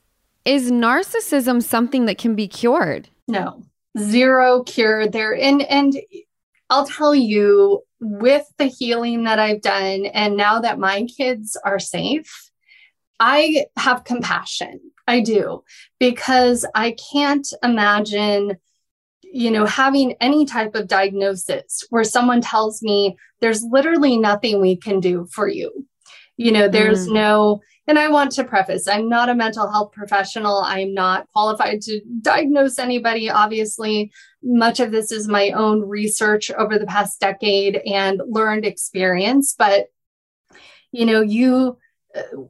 [0.44, 3.09] is narcissism something that can be cured?
[3.29, 3.62] No.
[3.96, 5.37] Zero cure there.
[5.37, 5.96] And and
[6.70, 11.78] I'll tell you, with the healing that I've done, and now that my kids are
[11.78, 12.50] safe,
[13.18, 14.80] I have compassion.
[15.09, 15.62] I do,
[16.00, 18.56] because I can't imagine,
[19.22, 24.76] you know, having any type of diagnosis where someone tells me there's literally nothing we
[24.76, 25.87] can do for you.
[26.37, 27.14] You know, there's mm.
[27.14, 30.59] no, and I want to preface I'm not a mental health professional.
[30.59, 33.31] I'm not qualified to diagnose anybody.
[33.31, 39.55] Obviously, much of this is my own research over the past decade and learned experience.
[39.57, 39.87] But,
[40.92, 41.79] you know, you,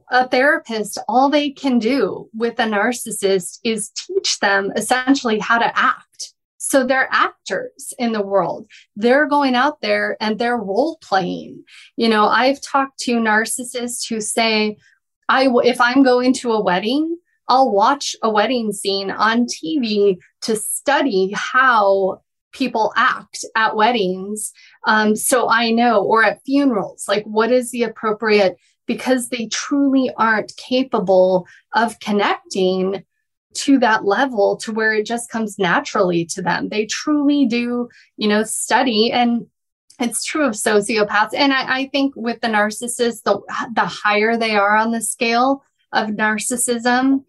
[0.09, 5.77] a therapist, all they can do with a narcissist is teach them essentially how to
[5.77, 6.33] act.
[6.67, 8.69] So they're actors in the world.
[8.97, 11.63] They're going out there and they're role playing.
[11.95, 14.77] You know, I've talked to narcissists who say,
[15.29, 20.57] I if I'm going to a wedding, I'll watch a wedding scene on TV to
[20.57, 24.51] study how people act at weddings.
[24.85, 30.11] Um, so I know, or at funerals, like what is the appropriate, because they truly
[30.17, 33.05] aren't capable of connecting
[33.55, 36.69] to that level to where it just comes naturally to them.
[36.69, 39.47] They truly do, you know, study and
[39.99, 41.33] it's true of sociopaths.
[41.33, 43.39] And I, I think with the narcissists, the,
[43.73, 47.23] the higher they are on the scale of narcissism,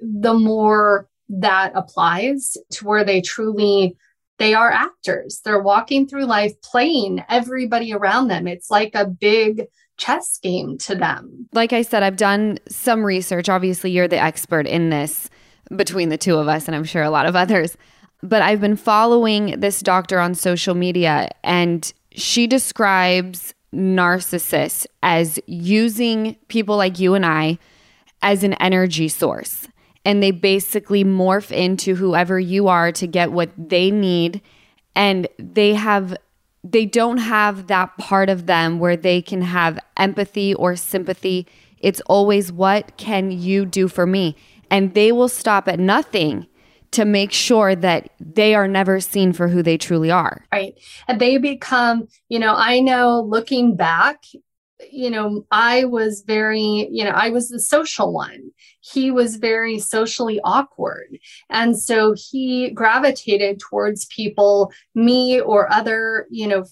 [0.00, 3.96] the more that applies to where they truly
[4.38, 5.40] they are actors.
[5.44, 8.46] They're walking through life playing everybody around them.
[8.46, 9.64] It's like a big
[9.96, 11.48] chess game to them.
[11.54, 13.48] Like i said i've done some research.
[13.48, 15.30] Obviously you're the expert in this
[15.74, 17.76] between the two of us and i'm sure a lot of others
[18.22, 26.36] but i've been following this doctor on social media and she describes narcissists as using
[26.48, 27.58] people like you and I
[28.22, 29.68] as an energy source.
[30.04, 34.40] And they basically morph into whoever you are to get what they need.
[34.94, 36.16] And they have,
[36.64, 41.46] they don't have that part of them where they can have empathy or sympathy.
[41.80, 44.36] It's always, what can you do for me?
[44.70, 46.46] And they will stop at nothing
[46.92, 50.44] to make sure that they are never seen for who they truly are.
[50.52, 50.74] Right.
[51.08, 54.24] And they become, you know, I know looking back,
[54.90, 58.50] you know, I was very, you know, I was the social one.
[58.80, 61.18] He was very socially awkward.
[61.50, 66.64] And so he gravitated towards people, me or other, you know,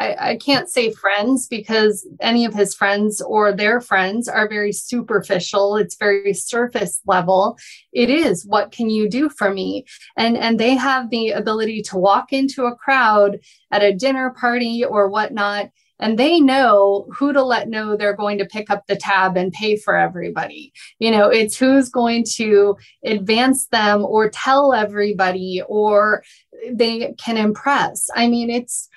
[0.00, 4.72] I, I, can't say friends because any of his friends or their friends are very
[4.72, 5.76] superficial.
[5.76, 7.58] It's very surface level.
[7.92, 9.84] It is what can you do for me?
[10.16, 13.38] And and they have the ability to walk into a crowd
[13.72, 15.70] at a dinner party or whatnot.
[16.00, 19.52] And they know who to let know they're going to pick up the tab and
[19.52, 20.72] pay for everybody.
[21.00, 26.22] You know, it's who's going to advance them or tell everybody or
[26.70, 28.08] they can impress.
[28.14, 28.88] I mean, it's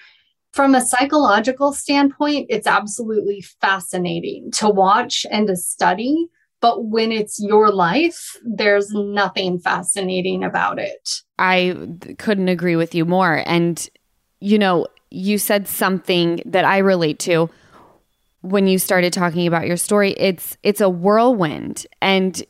[0.52, 6.28] from a psychological standpoint, it's absolutely fascinating to watch and to study.
[6.60, 11.10] But when it's your life, there's nothing fascinating about it.
[11.40, 11.76] I
[12.20, 13.42] couldn't agree with you more.
[13.48, 13.90] And,
[14.40, 17.50] you know, you said something that I relate to
[18.42, 20.12] when you started talking about your story.
[20.12, 21.88] It's it's a whirlwind.
[22.02, 22.44] And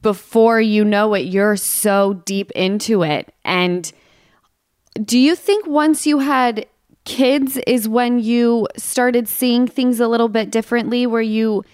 [0.00, 3.34] before you know it, you're so deep into it.
[3.44, 3.92] And
[5.04, 6.66] do you think once you had
[7.04, 11.64] kids is when you started seeing things a little bit differently where you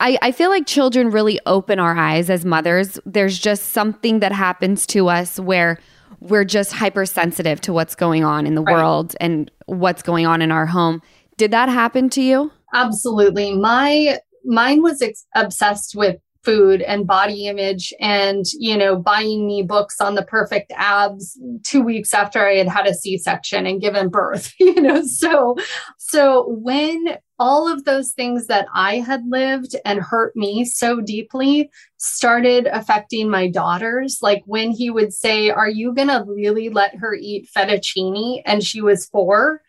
[0.00, 2.98] I, I feel like children really open our eyes as mothers.
[3.06, 5.78] There's just something that happens to us where
[6.20, 8.74] we're just hypersensitive to what's going on in the Right.
[8.74, 11.00] world and what's going on in our home.
[11.36, 12.50] Did that happen to you?
[12.74, 13.54] Absolutely.
[13.56, 19.62] My mine was ex- obsessed with food and body image and you know buying me
[19.62, 24.08] books on the perfect abs 2 weeks after I had had a C-section and given
[24.08, 25.56] birth you know so
[25.98, 31.70] so when all of those things that I had lived and hurt me so deeply
[31.96, 36.94] started affecting my daughters like when he would say are you going to really let
[36.96, 38.42] her eat fettuccine?
[38.44, 39.60] and she was 4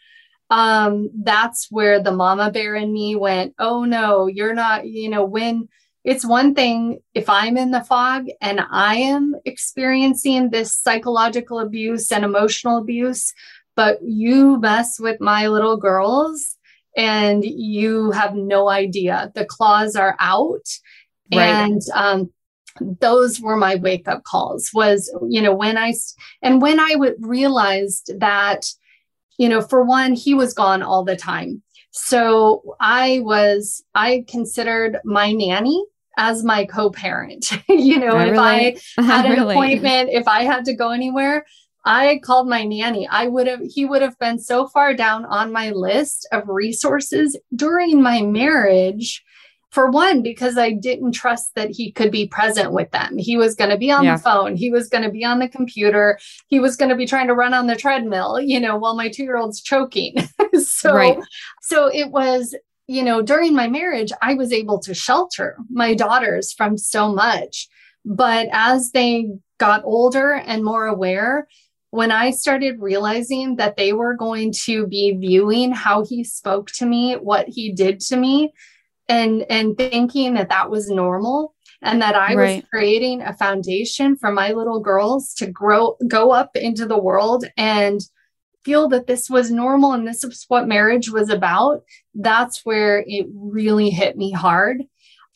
[0.51, 5.25] um that's where the mama bear in me went oh no you're not you know
[5.25, 5.67] when
[6.05, 12.11] it's one thing if i'm in the fog and i am experiencing this psychological abuse
[12.11, 13.33] and emotional abuse
[13.75, 16.55] but you mess with my little girls
[16.95, 20.65] and you have no idea the claws are out
[21.33, 21.49] Right.
[21.49, 22.31] and um
[22.99, 25.93] those were my wake up calls was you know when I,
[26.41, 28.65] and when i would realized that
[29.37, 31.61] you know, for one, he was gone all the time.
[31.91, 35.83] So I was, I considered my nanny
[36.17, 37.51] as my co parent.
[37.69, 38.83] you know, I if relate.
[38.97, 39.53] I had an Relate.
[39.53, 41.45] appointment, if I had to go anywhere,
[41.85, 43.07] I called my nanny.
[43.07, 47.37] I would have, he would have been so far down on my list of resources
[47.55, 49.23] during my marriage.
[49.71, 53.17] For one, because I didn't trust that he could be present with them.
[53.17, 54.15] He was going to be on Yeah.
[54.15, 54.55] the phone.
[54.55, 57.33] He was going to be on the computer he was going to be trying to
[57.33, 60.15] run on the treadmill, you know, while my two year old's choking.
[60.63, 61.19] so, Right.
[61.61, 62.55] so it was,
[62.87, 67.67] you know, during my marriage, I was able to shelter my daughters from so much.
[68.03, 71.47] But as they got older and more aware,
[71.89, 76.85] when I started realizing that they were going to be viewing how he spoke to
[76.85, 78.53] me, what he did to me,
[79.07, 82.55] and and thinking that that was normal and that I Right.
[82.55, 87.45] was creating a foundation for my little girls to grow go up into the world
[87.57, 88.01] and
[88.65, 91.83] feel that this was normal and this is what marriage was about
[92.15, 94.81] that's where it really hit me hard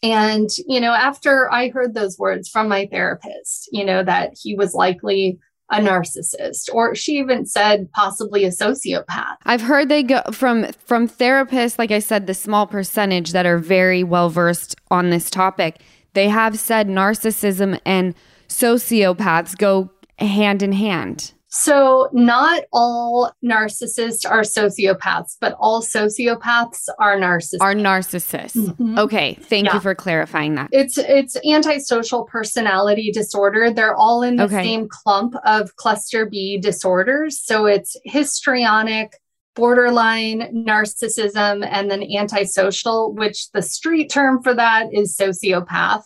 [0.03, 4.55] and you know after i heard those words from my therapist you know that he
[4.55, 5.39] was likely
[5.71, 11.07] a narcissist or she even said possibly a sociopath I've heard they go from from
[11.07, 15.81] therapists, like I said, the small percentage that are very well versed on this topic.
[16.13, 18.15] They have said narcissism and
[18.47, 21.33] sociopaths go hand in hand.
[21.51, 27.57] So, not all narcissists are sociopaths, but all sociopaths are narcissists.
[27.61, 28.55] Are narcissists.
[28.55, 28.99] Mhm.
[28.99, 29.73] Okay, thank Yeah.
[29.73, 30.69] you for clarifying that.
[30.71, 33.71] It's it's antisocial personality disorder.
[33.71, 34.63] They're all in the Okay.
[34.63, 37.41] same clump of cluster B disorders.
[37.43, 39.13] So it's histrionic,
[39.55, 46.03] borderline narcissism, and then antisocial, which the street term for that is sociopath.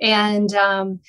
[0.00, 1.00] And um,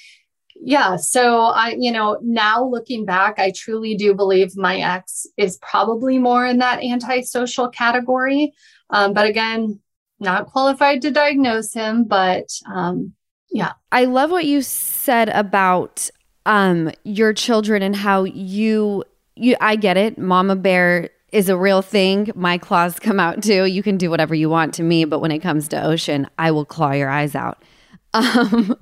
[0.61, 5.57] yeah, so I, you know, now looking back, I truly do believe my ex is
[5.57, 8.53] probably more in that antisocial category.
[8.89, 9.79] Um, but again,
[10.19, 13.13] not qualified to diagnose him, but um,
[13.51, 13.73] yeah.
[13.91, 16.09] I love what you said about
[16.45, 19.03] um your children and how you
[19.35, 20.17] you I get it.
[20.17, 22.31] Mama bear is a real thing.
[22.35, 23.65] My claws come out too.
[23.65, 26.51] You can do whatever you want to me, but when it comes to ocean, I
[26.51, 27.61] will claw your eyes out.
[28.13, 28.75] Um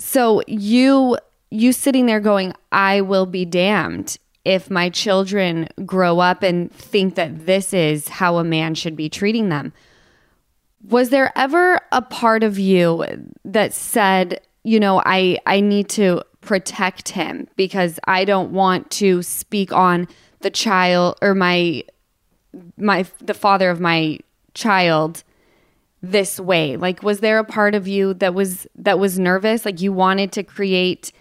[0.00, 1.18] so you
[1.50, 7.16] you sitting there going, I will be damned if my children grow up and think
[7.16, 9.72] that this is how a man should be treating them.
[10.88, 13.04] Was there ever a part of you
[13.44, 19.22] that said, you know, I I need to protect him because I don't want to
[19.22, 20.08] speak on
[20.40, 21.84] the child or my
[22.78, 24.18] my the father of my
[24.54, 25.24] child
[26.02, 26.76] this way?
[26.76, 30.32] Like was there a part of you that was that was nervous like you wanted
[30.32, 31.12] to create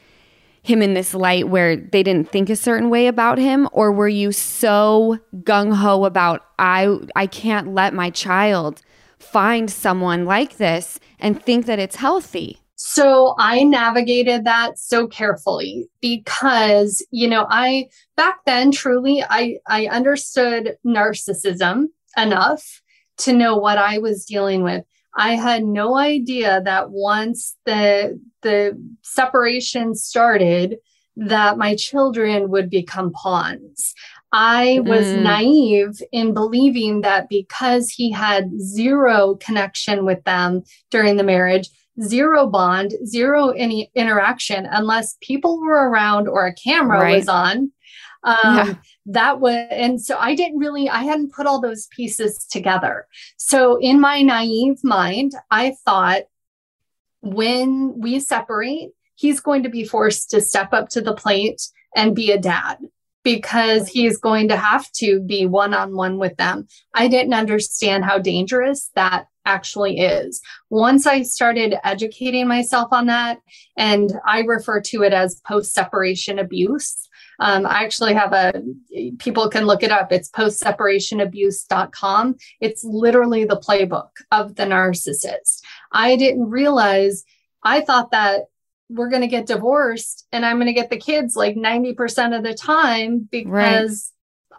[0.62, 4.10] him in this light where they didn't think a certain way about him or were
[4.10, 8.82] you so gung ho about I I can't let my child
[9.20, 12.60] find someone like this and think that it's healthy.
[12.76, 19.88] So I navigated that so carefully because, you know, I back then truly I I
[19.88, 22.82] understood narcissism enough
[23.20, 24.84] to know what I was dealing with.
[25.16, 30.78] I had no idea that once the the separation started
[31.18, 33.94] that my children would become pawns.
[34.32, 35.22] I was Mm.
[35.24, 41.70] naive in believing that because he had zero connection with them during the marriage,
[42.02, 47.16] zero bond, zero any interaction unless people were around or a camera Right.
[47.18, 47.72] was on.
[48.24, 48.74] Um, Yeah.
[49.08, 53.08] That was, and so I didn't really, I hadn't put all those pieces together.
[53.38, 56.24] So in my naive mind, I thought
[57.22, 61.62] when we separate, he's going to be forced to step up to the plate
[61.96, 62.78] and be a dad
[63.24, 66.68] because he's going to have to be one on one with them.
[66.94, 70.42] I didn't understand how dangerous that actually is.
[70.70, 73.40] Once I started educating myself on that,
[73.78, 77.08] and I refer to it as post separation abuse.
[77.40, 78.62] Um, I actually have a,
[79.18, 80.12] people can look it up.
[80.12, 82.36] It's postseparationabuse.com.
[82.60, 85.62] It's literally the playbook of the narcissist.
[85.92, 87.24] I didn't realize,
[87.64, 88.46] I thought that
[88.90, 92.44] we're going to get divorced and I'm going to get the kids like 90% of
[92.44, 94.12] the time because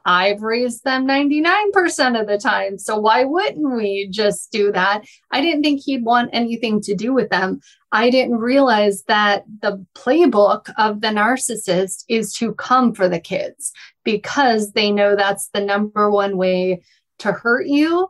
[0.05, 0.31] right.
[0.33, 2.79] I've raised them 99% of the time.
[2.79, 5.05] So why wouldn't we just do that?
[5.31, 7.61] I didn't think he'd want anything to do with them.
[7.93, 13.73] I didn't realize that the playbook of the narcissist is to come for the kids
[14.05, 16.83] because they know that's the number one way
[17.19, 18.09] to hurt you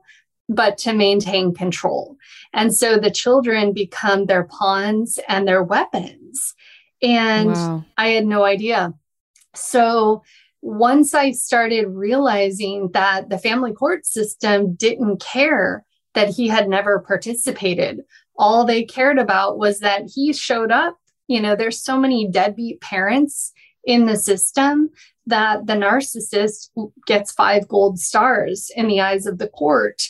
[0.51, 2.17] but to maintain control.
[2.53, 6.55] And so the children become their pawns and their weapons.
[7.01, 7.85] And wow.
[7.97, 8.93] I had no idea.
[9.55, 10.23] So
[10.61, 16.99] once I started realizing that the family court system didn't care that he had never
[16.99, 18.01] participated,
[18.37, 20.99] all they cared about was that he showed up.
[21.29, 23.53] You know, there's so many deadbeat parents
[23.85, 24.91] in the system
[25.27, 26.71] that the narcissist
[27.07, 30.03] gets five gold stars in the eyes of the court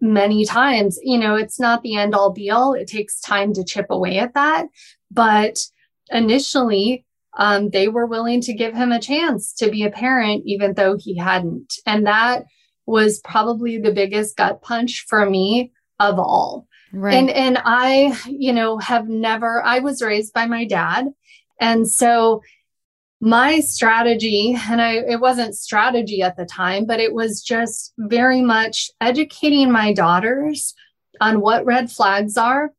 [0.00, 0.98] many times.
[1.02, 2.74] You know, it's not the end all be all.
[2.74, 4.66] It takes time to chip away at that.
[5.10, 5.64] But
[6.10, 7.04] initially,
[7.36, 10.96] um, they were willing to give him a chance to be a parent, even though
[10.96, 11.74] he hadn't.
[11.86, 12.44] And that
[12.86, 16.66] was probably the biggest gut punch for me of all.
[16.92, 17.14] Right.
[17.14, 21.08] And and I, you know, have never I was raised by my dad.
[21.60, 22.42] And so
[23.24, 28.42] my strategy and I, it wasn't strategy at the time but it was just very
[28.42, 30.74] much educating my daughters
[31.22, 32.70] on what red flags are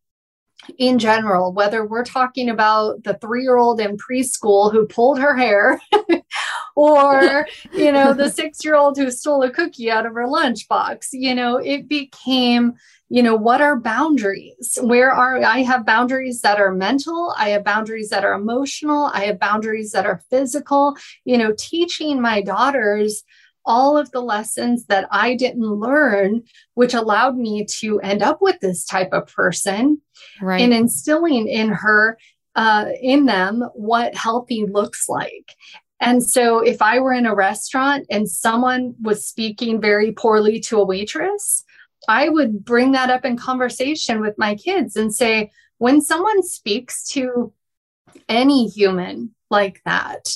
[0.77, 5.81] in general whether we're talking about the 3-year-old in preschool who pulled her hair
[6.75, 11.07] or you know the 6-year-old who stole a cookie out of her lunchbox.
[11.13, 12.73] You know it became
[13.09, 14.77] you know what are boundaries?
[14.81, 19.25] Where are i have boundaries that are mental i have boundaries that are emotional i
[19.25, 20.95] have boundaries that are physical.
[21.23, 23.23] You know teaching my daughters
[23.65, 26.43] all of the lessons that i didn't learn
[26.75, 29.99] which allowed me to end up with this type of person
[30.41, 30.61] right.
[30.61, 32.17] and instilling in her
[32.55, 35.51] uh, in them what healthy looks like
[35.99, 40.79] and so if I were in a restaurant and someone was speaking very poorly to
[40.79, 41.63] a waitress,
[42.07, 47.07] I would bring that up in conversation with my kids and say, when someone speaks
[47.09, 47.53] to
[48.29, 50.29] any human like that,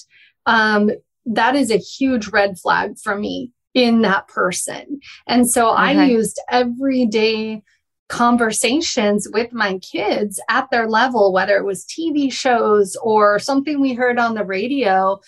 [0.46, 0.92] um,
[1.26, 5.00] that is a huge red flag for me in that person.
[5.28, 5.82] And so okay.
[5.82, 7.62] I used everyday
[8.08, 13.94] conversations with my kids at their level, whether it was TV shows or something we
[13.94, 15.20] heard on the radio,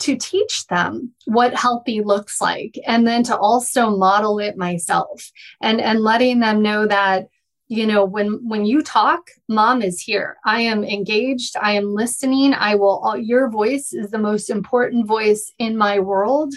[0.00, 5.30] to teach them what healthy looks like and then to also model it myself
[5.60, 7.28] and and letting them know that
[7.68, 10.36] you know when when you talk mom is here.
[10.44, 11.56] I am engaged.
[11.56, 12.54] I am listening.
[12.54, 16.54] I will your voice is the most important voice in my world.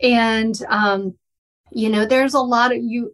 [0.00, 1.14] And um
[1.70, 3.12] you know there's a lot of you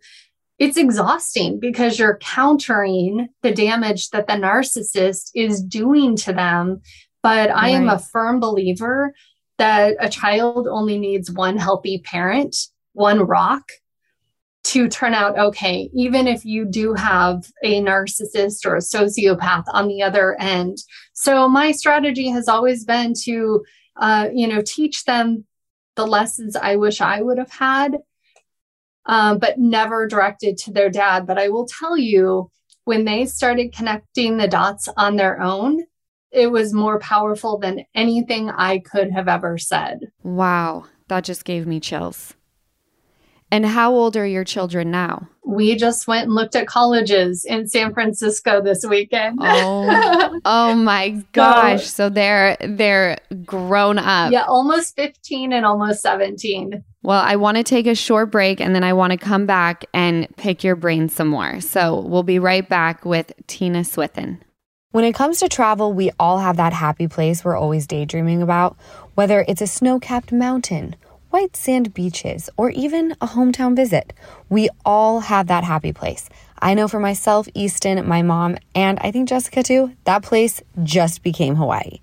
[0.58, 6.82] it's exhausting because you're countering the damage that the narcissist is doing to them.
[7.22, 9.12] But i am a firm believer
[9.58, 12.56] that a child only needs one healthy parent,
[12.92, 13.64] one rock
[14.64, 19.88] to turn out okay, even if you do have a narcissist or a sociopath on
[19.88, 20.78] the other end.
[21.14, 23.64] So my strategy has always been to,
[23.96, 25.44] uh, you know, teach them
[25.96, 27.98] the lessons I wish I would have had,
[29.06, 31.26] um, but never directed to their dad.
[31.26, 32.50] But I will tell you,
[32.84, 35.84] when they started connecting the dots on their own,
[36.30, 40.12] it was more powerful than anything I could have ever said.
[40.22, 42.34] Wow, that just gave me chills.
[43.50, 45.26] And how old are your children now?
[45.44, 49.38] We just went and looked at colleges in San Francisco this weekend.
[49.40, 51.86] oh, oh my gosh.
[51.86, 53.16] So they're they're
[53.46, 54.32] grown up.
[54.32, 56.84] Yeah, almost 15 and almost 17.
[57.02, 59.86] Well, I want to take a short break and then I want to come back
[59.94, 61.62] and pick your brain some more.
[61.62, 64.42] So we'll be right back with Tina Swithin.
[64.90, 68.74] When it comes to travel, we all have that happy place we're always daydreaming about,
[69.16, 70.96] whether it's a snow capped mountain,
[71.28, 74.14] white sand beaches, or even a hometown visit.
[74.48, 76.30] We all have that happy place.
[76.58, 81.22] I know for myself, Easton, my mom, and I think Jessica too, that place just
[81.22, 82.00] became Hawaii.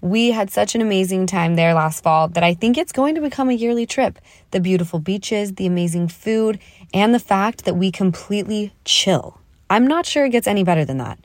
[0.00, 3.20] We had such an amazing time there last fall that I think it's going to
[3.20, 4.20] become a yearly trip.
[4.52, 6.60] The beautiful beaches, the amazing food,
[6.94, 9.40] and the fact that we completely chill.
[9.68, 11.18] I'm not sure it gets any better than that.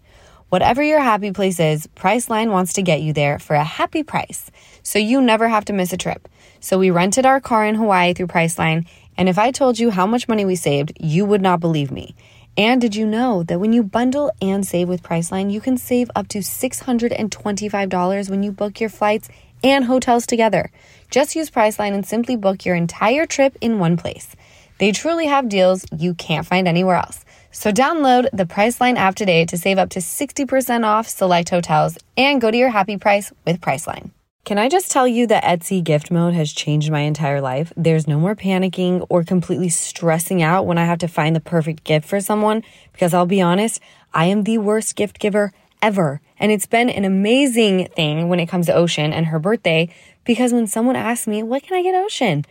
[0.50, 4.52] Whatever your happy place is, Priceline wants to get you there for a happy price,
[4.84, 6.30] so you never have to miss a trip.
[6.60, 8.86] So we rented our car in Hawaii through Priceline,
[9.18, 12.16] and if I told you how much money we saved, you would not believe me.
[12.58, 16.12] And did you know that when you bundle and save with Priceline, you can save
[16.16, 19.28] up to $625 when you book your flights
[19.64, 20.72] and hotels together?
[21.10, 24.36] Just use Priceline and simply book your entire trip in one place.
[24.78, 27.25] They truly have deals you can't find anywhere else.
[27.56, 32.42] So download the Priceline app today to save up to 60% off select hotels and
[32.42, 34.12] go to your happy price with Priceline.
[34.44, 37.72] Can I just tell you that Etsy gift mode has changed my entire life?
[37.78, 41.86] There's no more panicking or completely stressing out when I have to find the perfect
[41.86, 43.80] gift for someone because I'll be honest,
[44.14, 46.20] I am the worst gift giver ever.
[46.38, 49.88] And it's been an amazing thing when it comes to Ocean and her birthday
[50.26, 52.44] because when someone asks me, what can I get Ocean?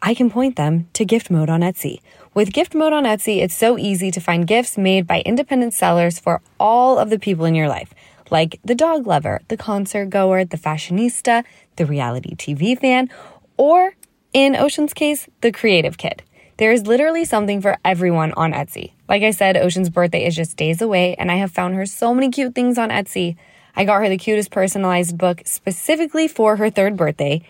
[0.00, 2.00] I can point them to gift mode on Etsy.
[2.34, 6.18] With gift mode on Etsy, it's so easy to find gifts made by independent sellers
[6.18, 7.94] for all of the people in your life,
[8.28, 11.44] like the dog lover, the concert goer, the fashionista,
[11.76, 13.08] the reality TV fan,
[13.56, 13.94] or
[14.32, 16.24] in Ocean's case, the creative kid.
[16.56, 18.94] There is literally something for everyone on Etsy.
[19.08, 22.12] Like I said, Ocean's birthday is just days away, and I have found her so
[22.12, 23.36] many cute things on Etsy.
[23.76, 27.42] I got her the cutest personalized book specifically for her third birthday,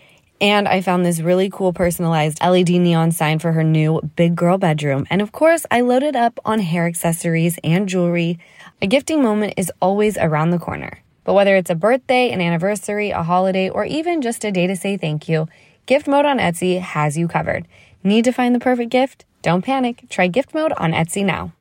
[0.45, 4.59] and I found this really cool personalized LED neon sign for her new big girl
[4.59, 5.07] bedroom.
[5.09, 8.39] And of course, I loaded up on hair accessories and jewelry.
[8.83, 11.03] A gifting moment is always around the corner.
[11.25, 14.77] But whether it's a birthday, an anniversary, a holiday, or even just a day to
[14.77, 15.49] say thank you,
[15.87, 17.67] Gift Mode on Etsy has you covered.
[18.03, 19.25] Need to find the perfect gift?
[19.41, 20.05] Don't panic.
[20.11, 21.55] Try Gift Mode on Etsy now.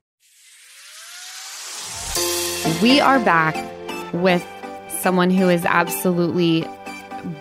[2.82, 3.56] We are back
[4.14, 4.46] with
[4.90, 6.68] someone who is absolutely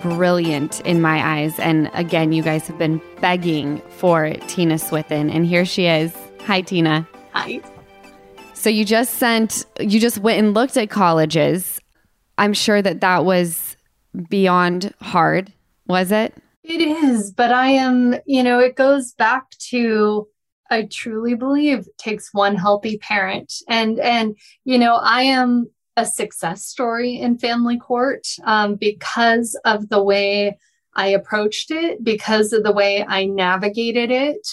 [0.02, 1.58] brilliant in my eyes.
[1.58, 6.16] And again, you guys have been begging for Tina Swithin, and here she is.
[6.46, 7.06] Hi, Tina.
[7.32, 7.60] Hi.
[8.54, 11.80] So you just sent, you just went and looked at colleges.
[12.38, 13.76] I'm sure that that was
[14.28, 15.52] beyond hard,
[15.86, 16.34] was it?
[16.62, 20.28] It is, but I am, you know, it goes back to
[20.72, 23.52] I truly believe takes one healthy parent.
[23.68, 29.88] And and you know, I am a success story in family court um, because of
[29.88, 30.58] the way
[30.94, 34.46] I approached it, because of the way I navigated it.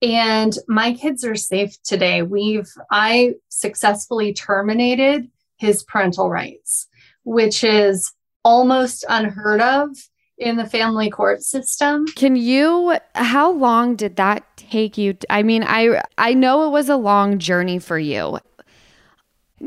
[0.00, 2.22] And my kids are safe today.
[2.22, 6.86] We've, I successfully terminated his parental rights,
[7.24, 8.12] which is
[8.44, 9.90] almost unheard of
[10.38, 12.06] in the family court system.
[12.06, 15.16] Can you how long did that take you?
[15.28, 18.38] I mean, I I know it was a long journey for you.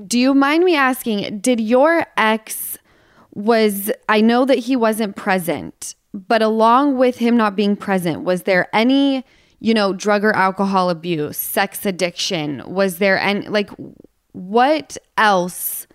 [0.07, 2.77] Do you mind me asking, did your ex
[3.33, 8.43] was I know that he wasn't present, but along with him not being present, was
[8.43, 9.23] there any,
[9.59, 12.61] you know, drug or alcohol abuse, sex addiction?
[12.65, 13.69] Was there any like
[14.33, 15.87] what else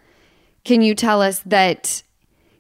[0.65, 2.03] can you tell us that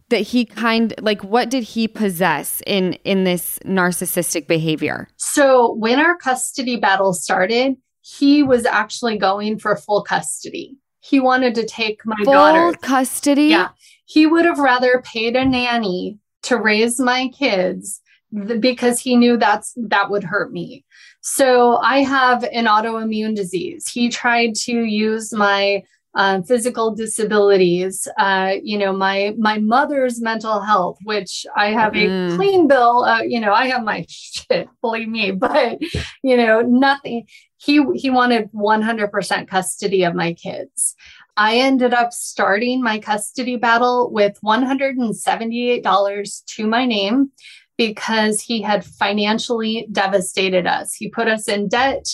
[0.09, 5.09] that he kind like what did he possess in in this narcissistic behavior?
[5.16, 10.76] So, when our custody battle started, he was actually going for full custody
[11.09, 13.44] he wanted to take my Full daughter custody.
[13.44, 13.68] Yeah.
[14.07, 18.00] He would have rather paid a nanny to raise my kids
[18.34, 20.84] th- because he knew that's that would hurt me.
[21.20, 23.88] So I have an autoimmune disease.
[23.88, 25.82] He tried to use my
[26.16, 32.32] um, physical disabilities, uh, you know, my my mother's mental health, which I have mm.
[32.32, 33.04] a clean bill.
[33.04, 35.78] Uh, you know, I have my shit, believe me, but
[36.22, 37.26] you know, nothing
[37.59, 40.94] he he wanted 100% custody of my kids.
[41.36, 47.30] I ended up starting my custody battle with $178 to my name
[47.76, 50.94] because he had financially devastated us.
[50.94, 52.07] He put us in debt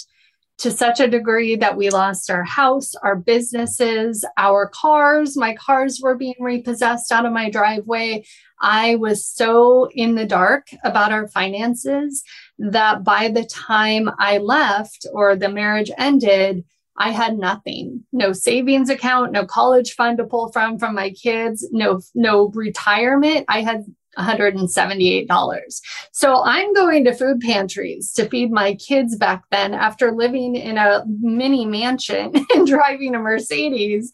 [0.59, 5.36] to such a degree that we lost our house, our businesses, our cars.
[5.36, 8.24] My cars were being repossessed out of my driveway.
[8.63, 12.23] I was so in the dark about our finances
[12.59, 16.65] that by the time I left or the marriage ended,
[16.97, 18.05] I had nothing.
[18.13, 23.47] No savings account, no college fund to pull from from my kids, no no retirement.
[23.49, 23.85] I had
[24.19, 25.81] $178.
[26.13, 30.77] So I'm going to food pantries to feed my kids back then after living in
[30.77, 34.13] a mini mansion and driving a Mercedes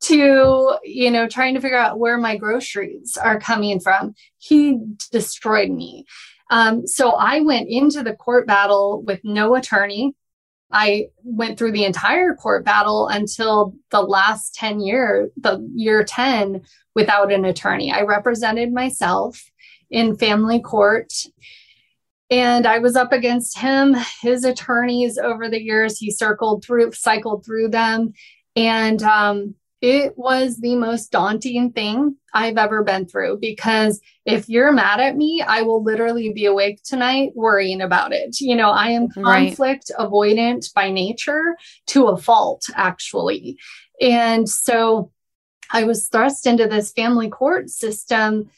[0.00, 4.14] to you know trying to figure out where my groceries are coming from.
[4.38, 4.78] He
[5.10, 6.06] destroyed me.
[6.50, 10.14] Um, so i went into the court battle with no attorney.
[10.72, 16.62] I went through the entire court battle until the last 10 year the year 10
[16.94, 17.92] without an attorney.
[17.92, 19.50] I represented myself
[19.90, 21.12] in family court
[22.30, 25.98] and i was up against him his attorneys over the years.
[25.98, 28.14] He circled through cycled through them
[28.56, 34.72] and um, it was the most daunting thing I've ever been through because if you're
[34.72, 38.40] mad at me, I will literally be awake tonight worrying about it.
[38.40, 40.06] You know, I am conflict right.
[40.06, 41.56] avoidant by nature
[41.88, 43.58] to a fault, actually.
[44.00, 45.10] And so
[45.72, 48.50] I was thrust into this family court system.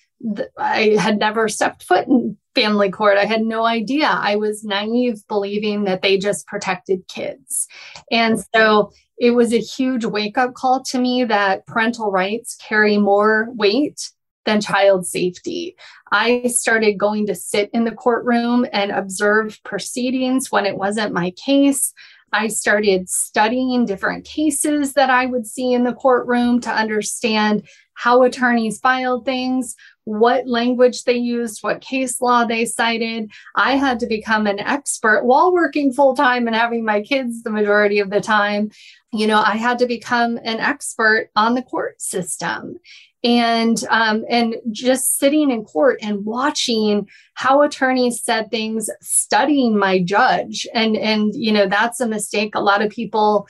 [0.59, 3.17] I had never stepped foot in family court.
[3.17, 4.07] I had no idea.
[4.09, 7.67] I was naive believing that they just protected kids.
[8.11, 8.93] And so
[9.23, 14.11] it was a huge wake up call to me that parental rights carry more weight
[14.47, 15.77] than child safety.
[16.11, 21.31] I started going to sit in the courtroom and observe proceedings when it wasn't my
[21.31, 21.95] case.
[22.33, 27.63] I started studying different cases that I would see in the courtroom to understand
[27.95, 33.31] how attorneys filed things, what language they used, what case law they cited.
[33.55, 37.51] I had to become an expert while working full time and having my kids the
[37.51, 38.71] majority of the time.
[39.13, 42.77] You know, I had to become an expert on the court system.
[43.25, 50.03] And um, and just sitting in court and watching how attorneys said things studying my
[50.03, 50.67] judge.
[50.75, 53.47] And and you know that's a mistake a lot of people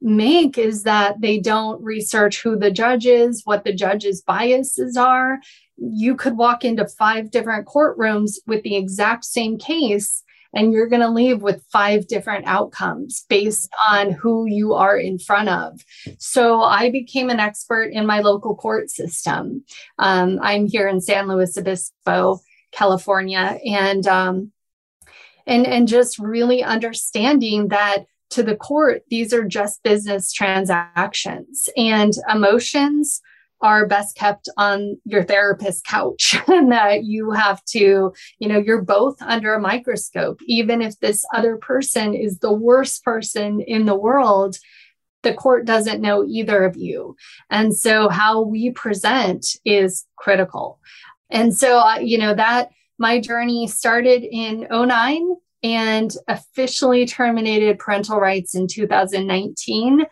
[0.00, 5.40] make is that they don't research who the judge is what the judge's biases are.
[5.76, 10.22] You could walk into five different courtrooms with the exact same case
[10.54, 15.18] and you're going to leave with five different outcomes based on who you are in
[15.18, 15.80] front of.
[16.18, 19.64] So I became an expert in my local court system.
[19.98, 22.40] Um, I'm here in San Luis Obispo,
[22.72, 24.52] California, and um,
[25.46, 32.12] and and just really understanding that to the court these are just business transactions and
[32.28, 33.20] emotions
[33.60, 38.82] are best kept on your therapist's couch and that you have to, you know, you're
[38.82, 40.40] both under a microscope.
[40.46, 44.56] Even if this other person is the worst person in the world,
[45.22, 47.16] the court doesn't know either of you.
[47.50, 50.78] And so how we present is critical.
[51.30, 58.20] And so, uh, you know, that my journey started in 09 and officially terminated parental
[58.20, 60.04] rights in 2019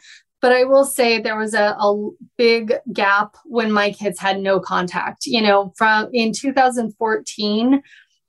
[0.45, 4.61] but I will say there was a, a big gap when my kids had no
[4.61, 5.24] contact.
[5.24, 7.82] You know, from in 2014,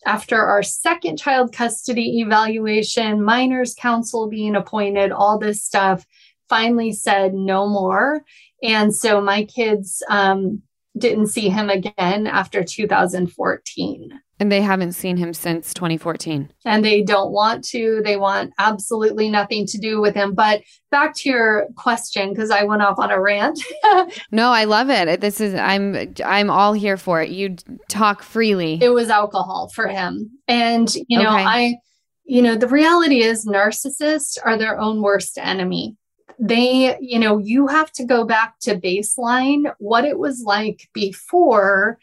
[0.05, 6.05] after our second child custody evaluation, minors counsel being appointed, all this stuff,
[6.47, 8.23] finally said no more.
[8.63, 10.61] And so my kids um,
[10.97, 14.21] didn't see him again after 2014.
[14.39, 16.51] And they haven't seen him since 2014.
[16.65, 18.01] And they don't want to.
[18.03, 20.33] They want absolutely nothing to do with him.
[20.33, 20.61] But
[20.91, 23.59] back to your question, because I went off on a rant.
[24.31, 25.21] no, I love it.
[25.21, 27.29] This is I'm I'm all here for it.
[27.29, 27.55] You
[27.87, 28.77] talk freely.
[28.81, 30.31] It was alcohol for him.
[30.47, 31.43] And you know, okay.
[31.43, 31.75] I
[32.25, 35.95] you know, the reality is narcissists are their own worst enemy
[36.39, 41.97] they, you know, you have to go back to baseline what it was like before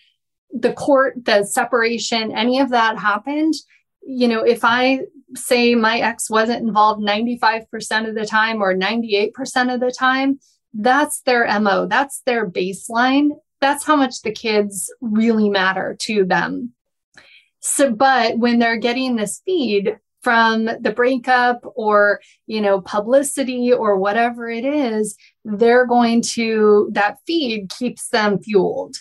[0.53, 3.55] the court, the separation, any of that happened,
[4.03, 5.01] you know, if I
[5.35, 10.39] say my ex wasn't involved 95% of the time or 98% of the time,
[10.75, 13.31] that's their MO, that's their baseline.
[13.61, 16.73] That's how much the kids really matter to them.
[17.61, 23.97] So, but when they're getting this feed from the breakup or, you know, publicity or
[23.97, 28.97] whatever it is, they're going to, that feed keeps them fueled.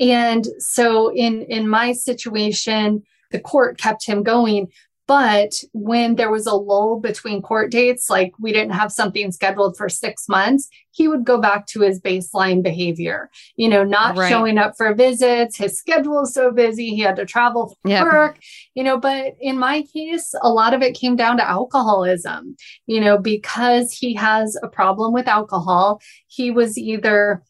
[0.00, 4.68] And so in in my situation, the court kept him going.
[5.06, 9.76] But when there was a lull between court dates, like we didn't have something scheduled
[9.76, 14.30] for six months, he would go back to his baseline behavior, you know, not right.
[14.30, 15.58] showing up for visits.
[15.58, 16.94] His schedule is so busy.
[16.94, 18.04] He had to travel for yep.
[18.04, 18.38] work,
[18.74, 23.00] you know, but in my case, a lot of it came down to alcoholism, you
[23.00, 26.00] know, because he has a problem with alcohol.
[26.28, 27.42] He was either,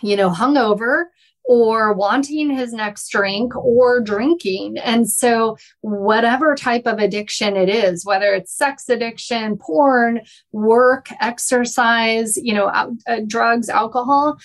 [0.00, 1.06] you know, hungover
[1.44, 4.78] or wanting his next drink or drinking.
[4.78, 10.22] And so, whatever type of addiction it is, whether it's sex addiction, porn,
[10.52, 14.38] work, exercise, you know, uh, drugs, alcohol,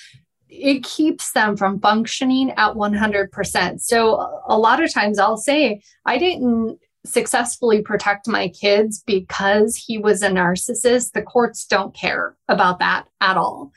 [0.50, 3.82] it keeps them from functioning at 100%.
[3.82, 9.98] So, a lot of times I'll say, I didn't successfully protect my kids because he
[9.98, 11.14] was a narcissist.
[11.14, 13.72] The courts don't care about that at all.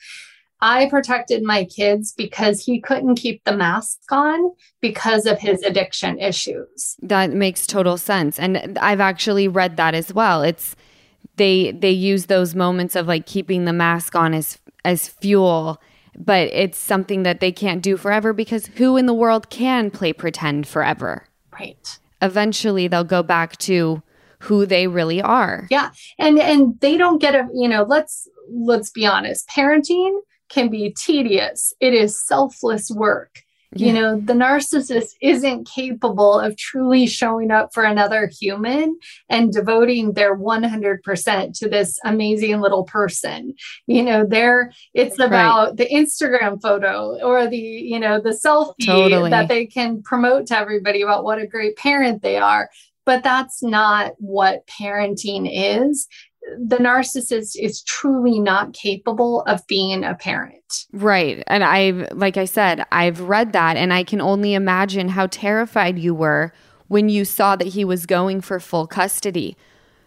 [0.62, 6.18] I protected my kids because he couldn't keep the mask on because of his addiction
[6.20, 6.96] issues.
[7.02, 8.38] That makes total sense.
[8.38, 10.42] And I've actually read that as well.
[10.42, 10.76] It's
[11.36, 15.80] they they use those moments of like keeping the mask on as as fuel
[16.18, 20.12] but it's something that they can't do forever because who in the world can play
[20.12, 21.26] pretend forever?
[21.52, 21.98] Right.
[22.20, 24.02] Eventually they'll go back to
[24.40, 25.66] who they really are.
[25.70, 25.90] Yeah.
[26.18, 29.48] And and they don't get a, you know, let's let's be honest.
[29.48, 30.18] Parenting
[30.52, 31.72] can be tedious.
[31.80, 33.42] It is selfless work.
[33.74, 33.86] Yeah.
[33.86, 38.98] You know, the narcissist isn't capable of truly showing up for another human
[39.30, 43.54] and devoting their 100% to this amazing little person.
[43.86, 45.76] You know, they're, it's about right.
[45.78, 49.30] the Instagram photo or the, you know, the selfie totally.
[49.30, 52.68] that they can promote to everybody about what a great parent they are.
[53.06, 56.06] But that's not what parenting is
[56.58, 60.86] the narcissist is truly not capable of being a parent.
[60.92, 61.42] Right.
[61.46, 65.98] And I've, like I said, I've read that and I can only imagine how terrified
[65.98, 66.52] you were
[66.88, 69.56] when you saw that he was going for full custody.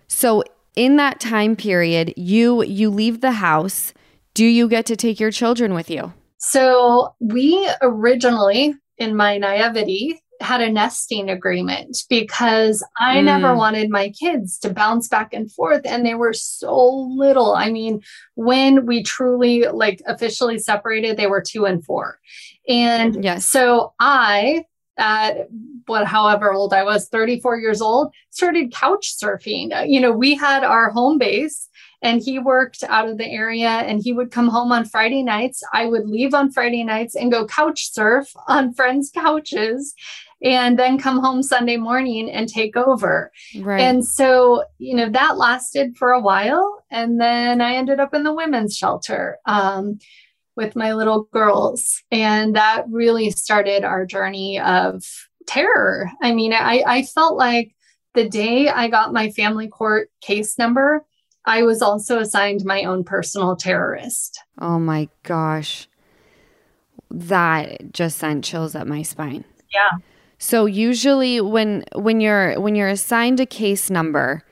[0.08, 0.44] So
[0.76, 3.94] in that time period, you you leave the house.
[4.34, 6.14] Do you get to take your children with you?
[6.38, 13.26] So we originally in my naivety had a nesting agreement because I mm.
[13.26, 17.54] never wanted my kids to bounce back and forth and they were so little.
[17.54, 18.02] I mean,
[18.36, 22.20] when we truly like officially separated, they were 2 and 4.
[22.68, 23.46] And yes.
[23.46, 24.66] so I
[24.98, 25.50] at
[25.88, 29.90] what however old I was, 34 years old, started couch surfing.
[29.90, 31.68] You know, we had our home base
[32.02, 35.64] and he worked out of the area and he would come home on Friday nights.
[35.74, 39.94] I would leave on Friday nights and go couch surf on friends' couches
[40.42, 43.32] and then come home Sunday morning and take over.
[43.60, 43.82] Right.
[43.82, 46.84] And so, you know, that lasted for a while.
[46.92, 50.00] And then I ended up in the women's shelter um,
[50.56, 52.04] with my little girls.
[52.12, 55.04] And that really started our journey of
[55.48, 56.10] terror.
[56.22, 57.74] I mean, I, I felt like
[58.14, 61.06] the day I got my family court case number,
[61.46, 64.40] I was also assigned my own personal terrorist.
[64.60, 65.88] Oh my gosh.
[67.12, 69.46] That just sent chills up my spine.
[69.74, 70.00] Yeah.
[70.46, 74.44] So usually when when you're when you're assigned a case number,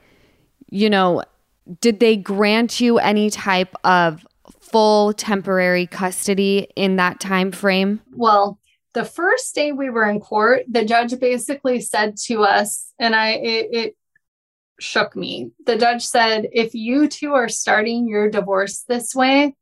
[0.72, 1.22] you know,
[1.82, 4.26] did they grant you any type of
[4.60, 8.02] full temporary custody in that time frame?
[8.12, 8.58] Well,
[8.94, 13.34] the first day we were in court, the judge basically said to us, and I
[13.34, 13.96] it, it
[14.80, 15.52] shook me.
[15.68, 19.56] The judge said, if you two are starting your divorce this way,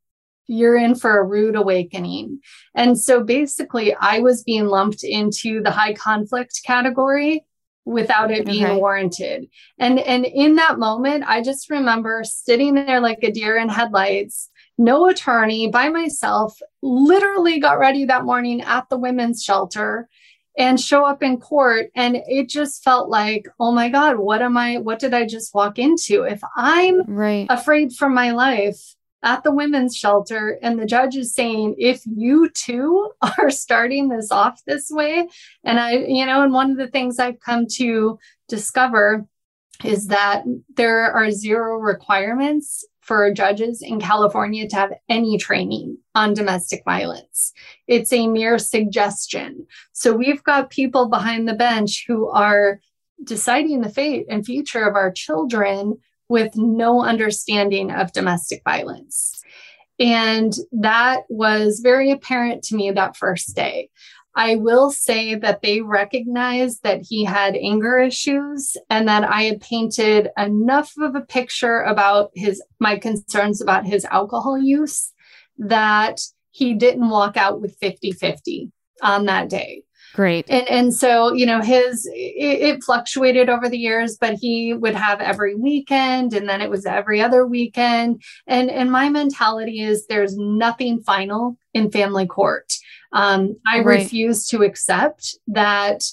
[0.47, 2.39] you're in for a rude awakening.
[2.75, 7.45] And so basically, I was being lumped into the high conflict category
[7.85, 8.75] without it being okay.
[8.75, 9.49] warranted.
[9.79, 14.49] And and in that moment, I just remember sitting there like a deer in headlights,
[14.77, 20.09] no attorney, by myself, literally got ready that morning at the women's shelter
[20.57, 24.57] and show up in court and it just felt like oh my god what am
[24.57, 27.47] i what did i just walk into if i'm right.
[27.49, 32.49] afraid for my life at the women's shelter and the judge is saying if you
[32.49, 35.27] two are starting this off this way
[35.63, 38.17] and i you know and one of the things i've come to
[38.47, 39.25] discover
[39.83, 40.43] is that
[40.75, 47.51] there are zero requirements for judges in California to have any training on domestic violence.
[47.87, 49.65] It's a mere suggestion.
[49.91, 52.79] So we've got people behind the bench who are
[53.23, 55.97] deciding the fate and future of our children
[56.31, 59.43] with no understanding of domestic violence.
[59.99, 63.89] And that was very apparent to me that first day.
[64.33, 69.59] I will say that they recognized that he had anger issues and that I had
[69.59, 75.11] painted enough of a picture about his my concerns about his alcohol use
[75.57, 76.21] that
[76.51, 78.71] he didn't walk out with 50-50
[79.01, 79.83] on that day.
[80.13, 80.45] Great.
[80.49, 84.95] And and so, you know, his it, it, fluctuated over the years, but he would
[84.95, 88.21] have every weekend and then it was every other weekend.
[88.47, 92.73] And and my mentality is there's nothing final in family court.
[93.13, 93.99] Um, I right.
[93.99, 96.03] refuse to accept that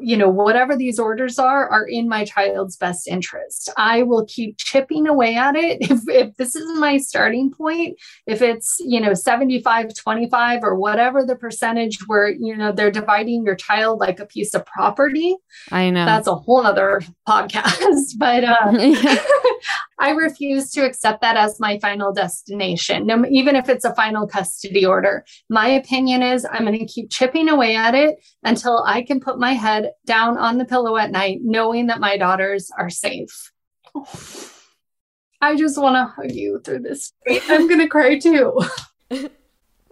[0.00, 3.70] you know, whatever these orders are, are in my child's best interest.
[3.76, 5.78] I will keep chipping away at it.
[5.94, 11.24] If, if this is my starting point, if it's, you know, 75, 25 or whatever
[11.24, 15.36] the percentage where, you know, they're dividing your child like a piece of property.
[15.70, 16.04] I know.
[16.04, 18.08] That's a whole other podcast.
[18.18, 18.72] but uh,
[20.00, 24.26] I refuse to accept that as my final destination, no, even if it's a final
[24.26, 25.24] custody order.
[25.48, 29.38] My opinion is I'm going to keep chipping away at it until I can put
[29.38, 33.52] my head head down on the pillow at night, knowing that my daughters are safe.
[35.40, 37.12] I just want to hug you through this.
[37.48, 38.60] I'm going to cry too.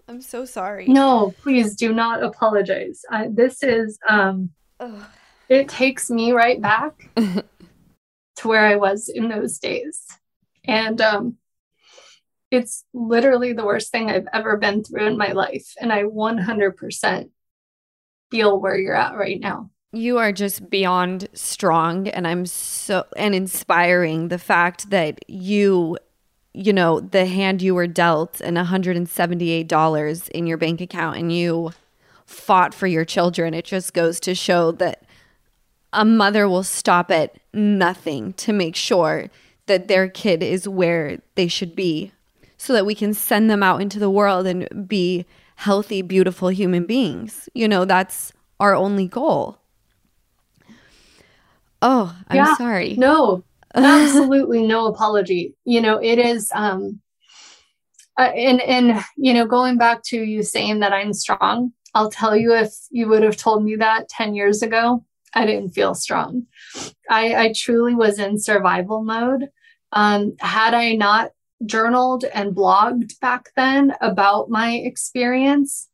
[0.07, 0.87] I'm so sorry.
[0.87, 3.01] No, please do not apologize.
[3.09, 5.03] I, this is, um, Ugh.
[5.47, 10.05] it takes me right back to where I was in those days.
[10.65, 11.37] And, um,
[12.51, 15.73] it's literally the worst thing I've ever been through in my life.
[15.81, 17.29] And I 100%
[18.29, 23.35] feel where you're at right now you are just beyond strong and i'm so and
[23.35, 25.97] inspiring the fact that you
[26.53, 31.71] you know, the hand you were dealt and $178 in your bank account and you
[32.25, 33.53] fought for your children.
[33.53, 35.03] It just goes to show that
[35.91, 39.29] a mother will stop at nothing to make sure
[39.65, 42.11] that their kid is where they should be
[42.57, 45.25] so that we can send them out into the world and be
[45.57, 47.49] healthy, beautiful human beings.
[47.53, 49.59] You know, that's our only goal.
[51.83, 52.95] Oh, I'm yeah, sorry.
[52.97, 53.43] No,
[53.75, 55.55] absolutely no apology.
[55.65, 57.01] You know, it is um
[58.17, 62.35] uh, and and you know, going back to you saying that I'm strong, I'll tell
[62.35, 66.47] you if you would have told me that 10 years ago, I didn't feel strong.
[67.09, 69.49] I, I truly was in survival mode.
[69.91, 71.31] Um, had I not
[71.65, 75.89] journaled and blogged back then about my experience,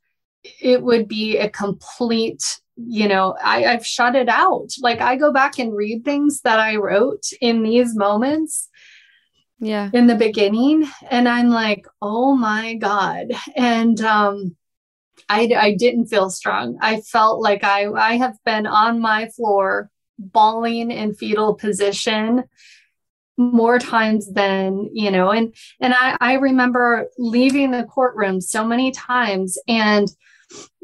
[0.62, 4.72] it would be a complete, you know, I, I've shut it out.
[4.82, 8.70] Like I go back and read things that I wrote in these moments.
[9.60, 9.90] Yeah.
[9.92, 10.88] In the beginning.
[11.10, 13.28] And I'm like, oh my God.
[13.58, 14.56] And um
[15.28, 16.78] I, I didn't feel strong.
[16.82, 22.46] I felt like I, I have been on my floor bawling in fetal position
[23.38, 28.92] more times than you know and and I, I remember leaving the courtroom so many
[28.92, 30.10] times and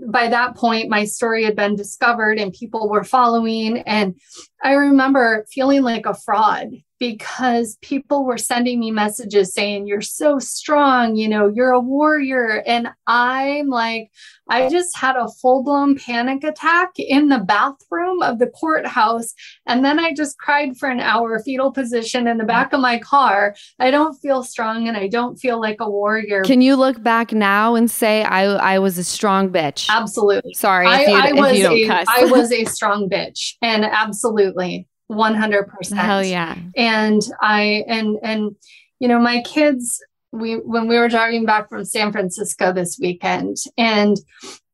[0.08, 4.16] by that point my story had been discovered and people were following and
[4.64, 6.70] i remember feeling like a fraud
[7.00, 12.64] because people were sending me messages saying, You're so strong, you know, you're a warrior.
[12.66, 14.12] And I'm like,
[14.48, 19.34] I just had a full blown panic attack in the bathroom of the courthouse.
[19.66, 23.00] And then I just cried for an hour, fetal position in the back of my
[23.00, 23.56] car.
[23.80, 26.44] I don't feel strong and I don't feel like a warrior.
[26.44, 29.85] Can you look back now and say, I, I was a strong bitch?
[29.90, 30.54] Absolutely.
[30.54, 30.88] Sorry.
[30.88, 33.56] I, I was a, I was a strong bitch.
[33.62, 34.88] And absolutely.
[35.12, 35.96] 100%.
[35.96, 36.58] Hell yeah.
[36.76, 38.56] And I, and, and,
[39.00, 43.58] you know, my kids, we, when we were driving back from San Francisco this weekend
[43.78, 44.18] and,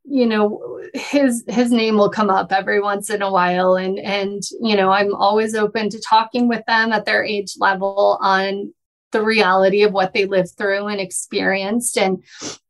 [0.03, 3.75] you know, his, his name will come up every once in a while.
[3.75, 8.17] And, and, you know, I'm always open to talking with them at their age level
[8.21, 8.73] on
[9.11, 12.23] the reality of what they lived through and experienced and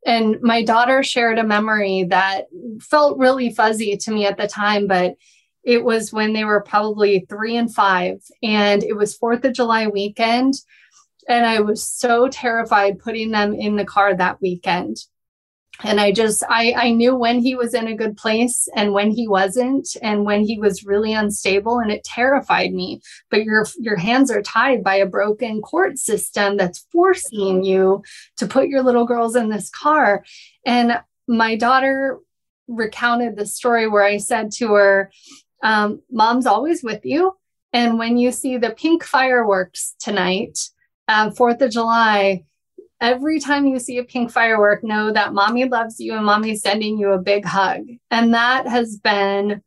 [0.06, 2.48] and my daughter shared a memory that
[2.80, 5.16] felt really fuzzy to me at the time but
[5.64, 9.88] it was when they were probably three and five, and it was Fourth of July
[9.88, 10.56] weekend.
[11.30, 14.98] And I was so terrified putting them in the car that weekend.
[15.84, 19.12] And I just, I, I knew when he was in a good place and when
[19.12, 23.02] he wasn't, and when he was really unstable, and it terrified me.
[23.30, 28.04] But your your hands are tied by a broken court system that's forcing you
[28.38, 30.24] to put your little girls in this car.
[30.66, 32.20] And my daughter
[32.68, 35.12] recounted the story where I said to her,
[35.64, 37.36] um, mom's always with you.
[37.74, 40.60] And when you see the pink fireworks tonight,
[41.08, 42.46] um, Fourth of July,
[43.02, 46.98] every time you see a pink firework, know that mommy loves you and mommy's sending
[46.98, 47.82] you a big hug.
[48.12, 49.62] And that has been,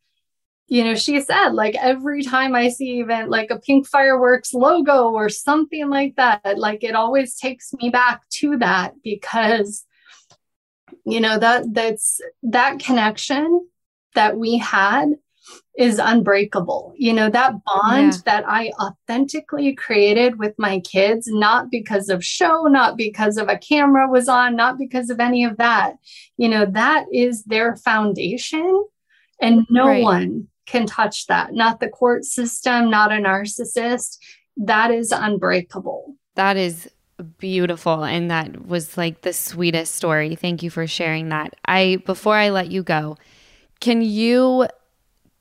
[0.68, 5.10] you know, she said, like every time I see even like a pink fireworks logo
[5.10, 9.84] or something like that, like it always takes me back to that because,
[11.04, 13.68] you know, that that's that connection
[14.14, 15.16] that we had
[15.76, 16.94] is unbreakable.
[16.96, 18.20] You know, that bond yeah.
[18.24, 23.58] that I authentically created with my kids, not because of show, not because of a
[23.58, 25.94] camera was on, not because of any of that.
[26.36, 28.84] You know, that is their foundation,
[29.40, 30.02] and no right.
[30.02, 31.52] one can touch that.
[31.52, 34.18] Not the court system, not a narcissist.
[34.56, 36.14] That is unbreakable.
[36.36, 36.88] That is
[37.38, 40.34] beautiful and that was like the sweetest story.
[40.34, 41.54] Thank you for sharing that.
[41.64, 43.16] I before I let you go,
[43.80, 44.66] can you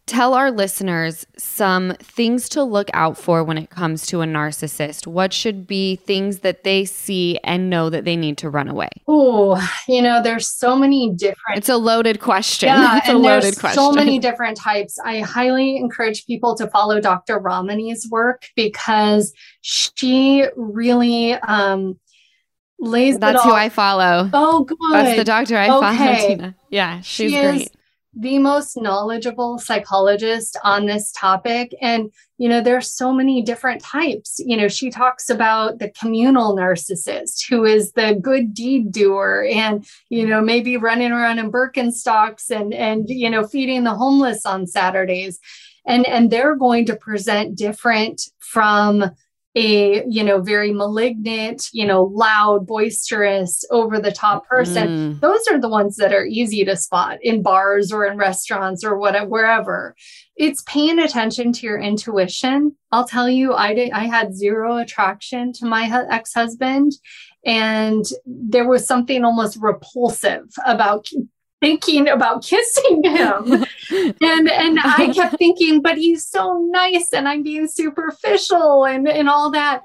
[0.05, 5.07] tell our listeners some things to look out for when it comes to a narcissist.
[5.07, 8.89] What should be things that they see and know that they need to run away?
[9.07, 11.57] Oh, you know, there's so many different.
[11.57, 12.67] It's a loaded question.
[12.67, 13.81] Yeah, it's a loaded question.
[13.81, 14.99] So many different types.
[14.99, 17.39] I highly encourage people to follow Dr.
[17.39, 21.97] Ramani's work because she really um
[22.77, 23.17] lays.
[23.19, 24.29] That's who I follow.
[24.33, 24.77] Oh, good.
[24.91, 26.15] That's the doctor I okay.
[26.15, 26.27] follow.
[26.27, 26.55] Tina.
[26.69, 27.71] Yeah, she's she great
[28.15, 31.73] the most knowledgeable psychologist on this topic.
[31.81, 34.39] And, you know, there's so many different types.
[34.39, 39.85] You know, she talks about the communal narcissist who is the good deed doer and,
[40.09, 44.67] you know, maybe running around in Birkenstocks and, and, you know, feeding the homeless on
[44.67, 45.39] Saturdays.
[45.85, 49.11] And, and they're going to present different from
[49.55, 55.19] a you know very malignant you know loud boisterous over the top person Mm.
[55.19, 58.97] those are the ones that are easy to spot in bars or in restaurants or
[58.97, 59.95] whatever wherever
[60.35, 65.53] it's paying attention to your intuition i'll tell you i did i had zero attraction
[65.53, 66.91] to my hu- ex-husband
[67.45, 71.07] and there was something almost repulsive about
[71.63, 73.65] thinking about kissing him
[74.21, 79.29] and and I kept thinking, but he's so nice and I'm being superficial and and
[79.29, 79.81] all that.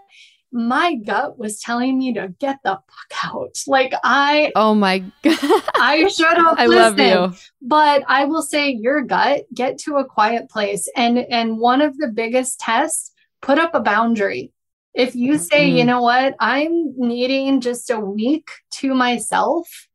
[0.51, 3.57] My gut was telling me to get the fuck out.
[3.67, 5.63] Like I Oh my god.
[5.79, 7.33] I should have I love you.
[7.63, 10.89] But I will say your gut, get to a quiet place.
[10.97, 13.13] And and one of the biggest tests,
[13.43, 14.53] put up a boundary.
[14.95, 15.87] If you say, you Mm.
[15.87, 18.49] know what, I'm needing just a week
[18.81, 19.88] to myself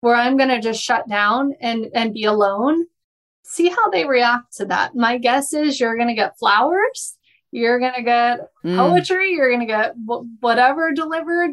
[0.00, 2.86] where I'm gonna just shut down and and be alone,
[3.44, 4.94] see how they react to that.
[4.94, 7.16] My guess is you're gonna get flowers,
[7.50, 8.76] you're gonna get Mm.
[8.76, 11.52] poetry, you're gonna get wh- whatever delivered.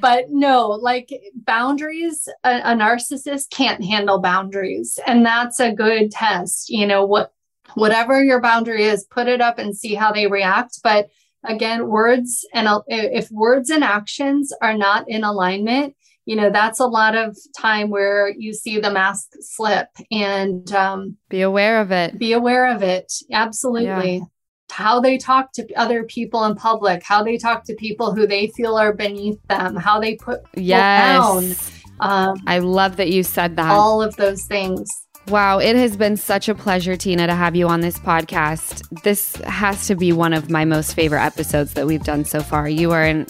[0.00, 6.68] But no, like boundaries, a, a narcissist can't handle boundaries, and that's a good test.
[6.68, 7.32] You know what,
[7.74, 10.80] whatever your boundary is, put it up and see how they react.
[10.82, 11.10] But
[11.44, 15.94] again, words and if words and actions are not in alignment,
[16.26, 21.16] you know that's a lot of time where you see the mask slip, and um,
[21.28, 22.18] Be aware of it.
[22.18, 23.12] be aware of it.
[23.32, 24.22] Absolutely.
[24.70, 28.48] How they talk to other people in public, how they talk to people who they
[28.56, 31.70] feel are beneath them, how they put people down, Yes.
[32.00, 33.70] um, I love that you said that.
[33.70, 34.88] all of those things.
[35.28, 38.82] Wow, it has been such a pleasure, Tina, to have you on this podcast.
[39.04, 42.68] This has to be one of my most favorite episodes that we've done so far.
[42.68, 43.26] You are an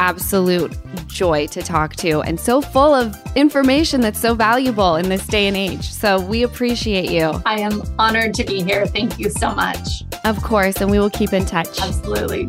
[0.00, 0.74] absolute
[1.06, 5.46] joy to talk to and so full of information that's so valuable in this day
[5.46, 5.90] and age.
[5.92, 8.86] So we appreciate you, I am honored to be here.
[8.86, 10.02] Thank you so much.
[10.24, 11.80] of course, and we will keep in touch.
[11.80, 12.48] Absolutely.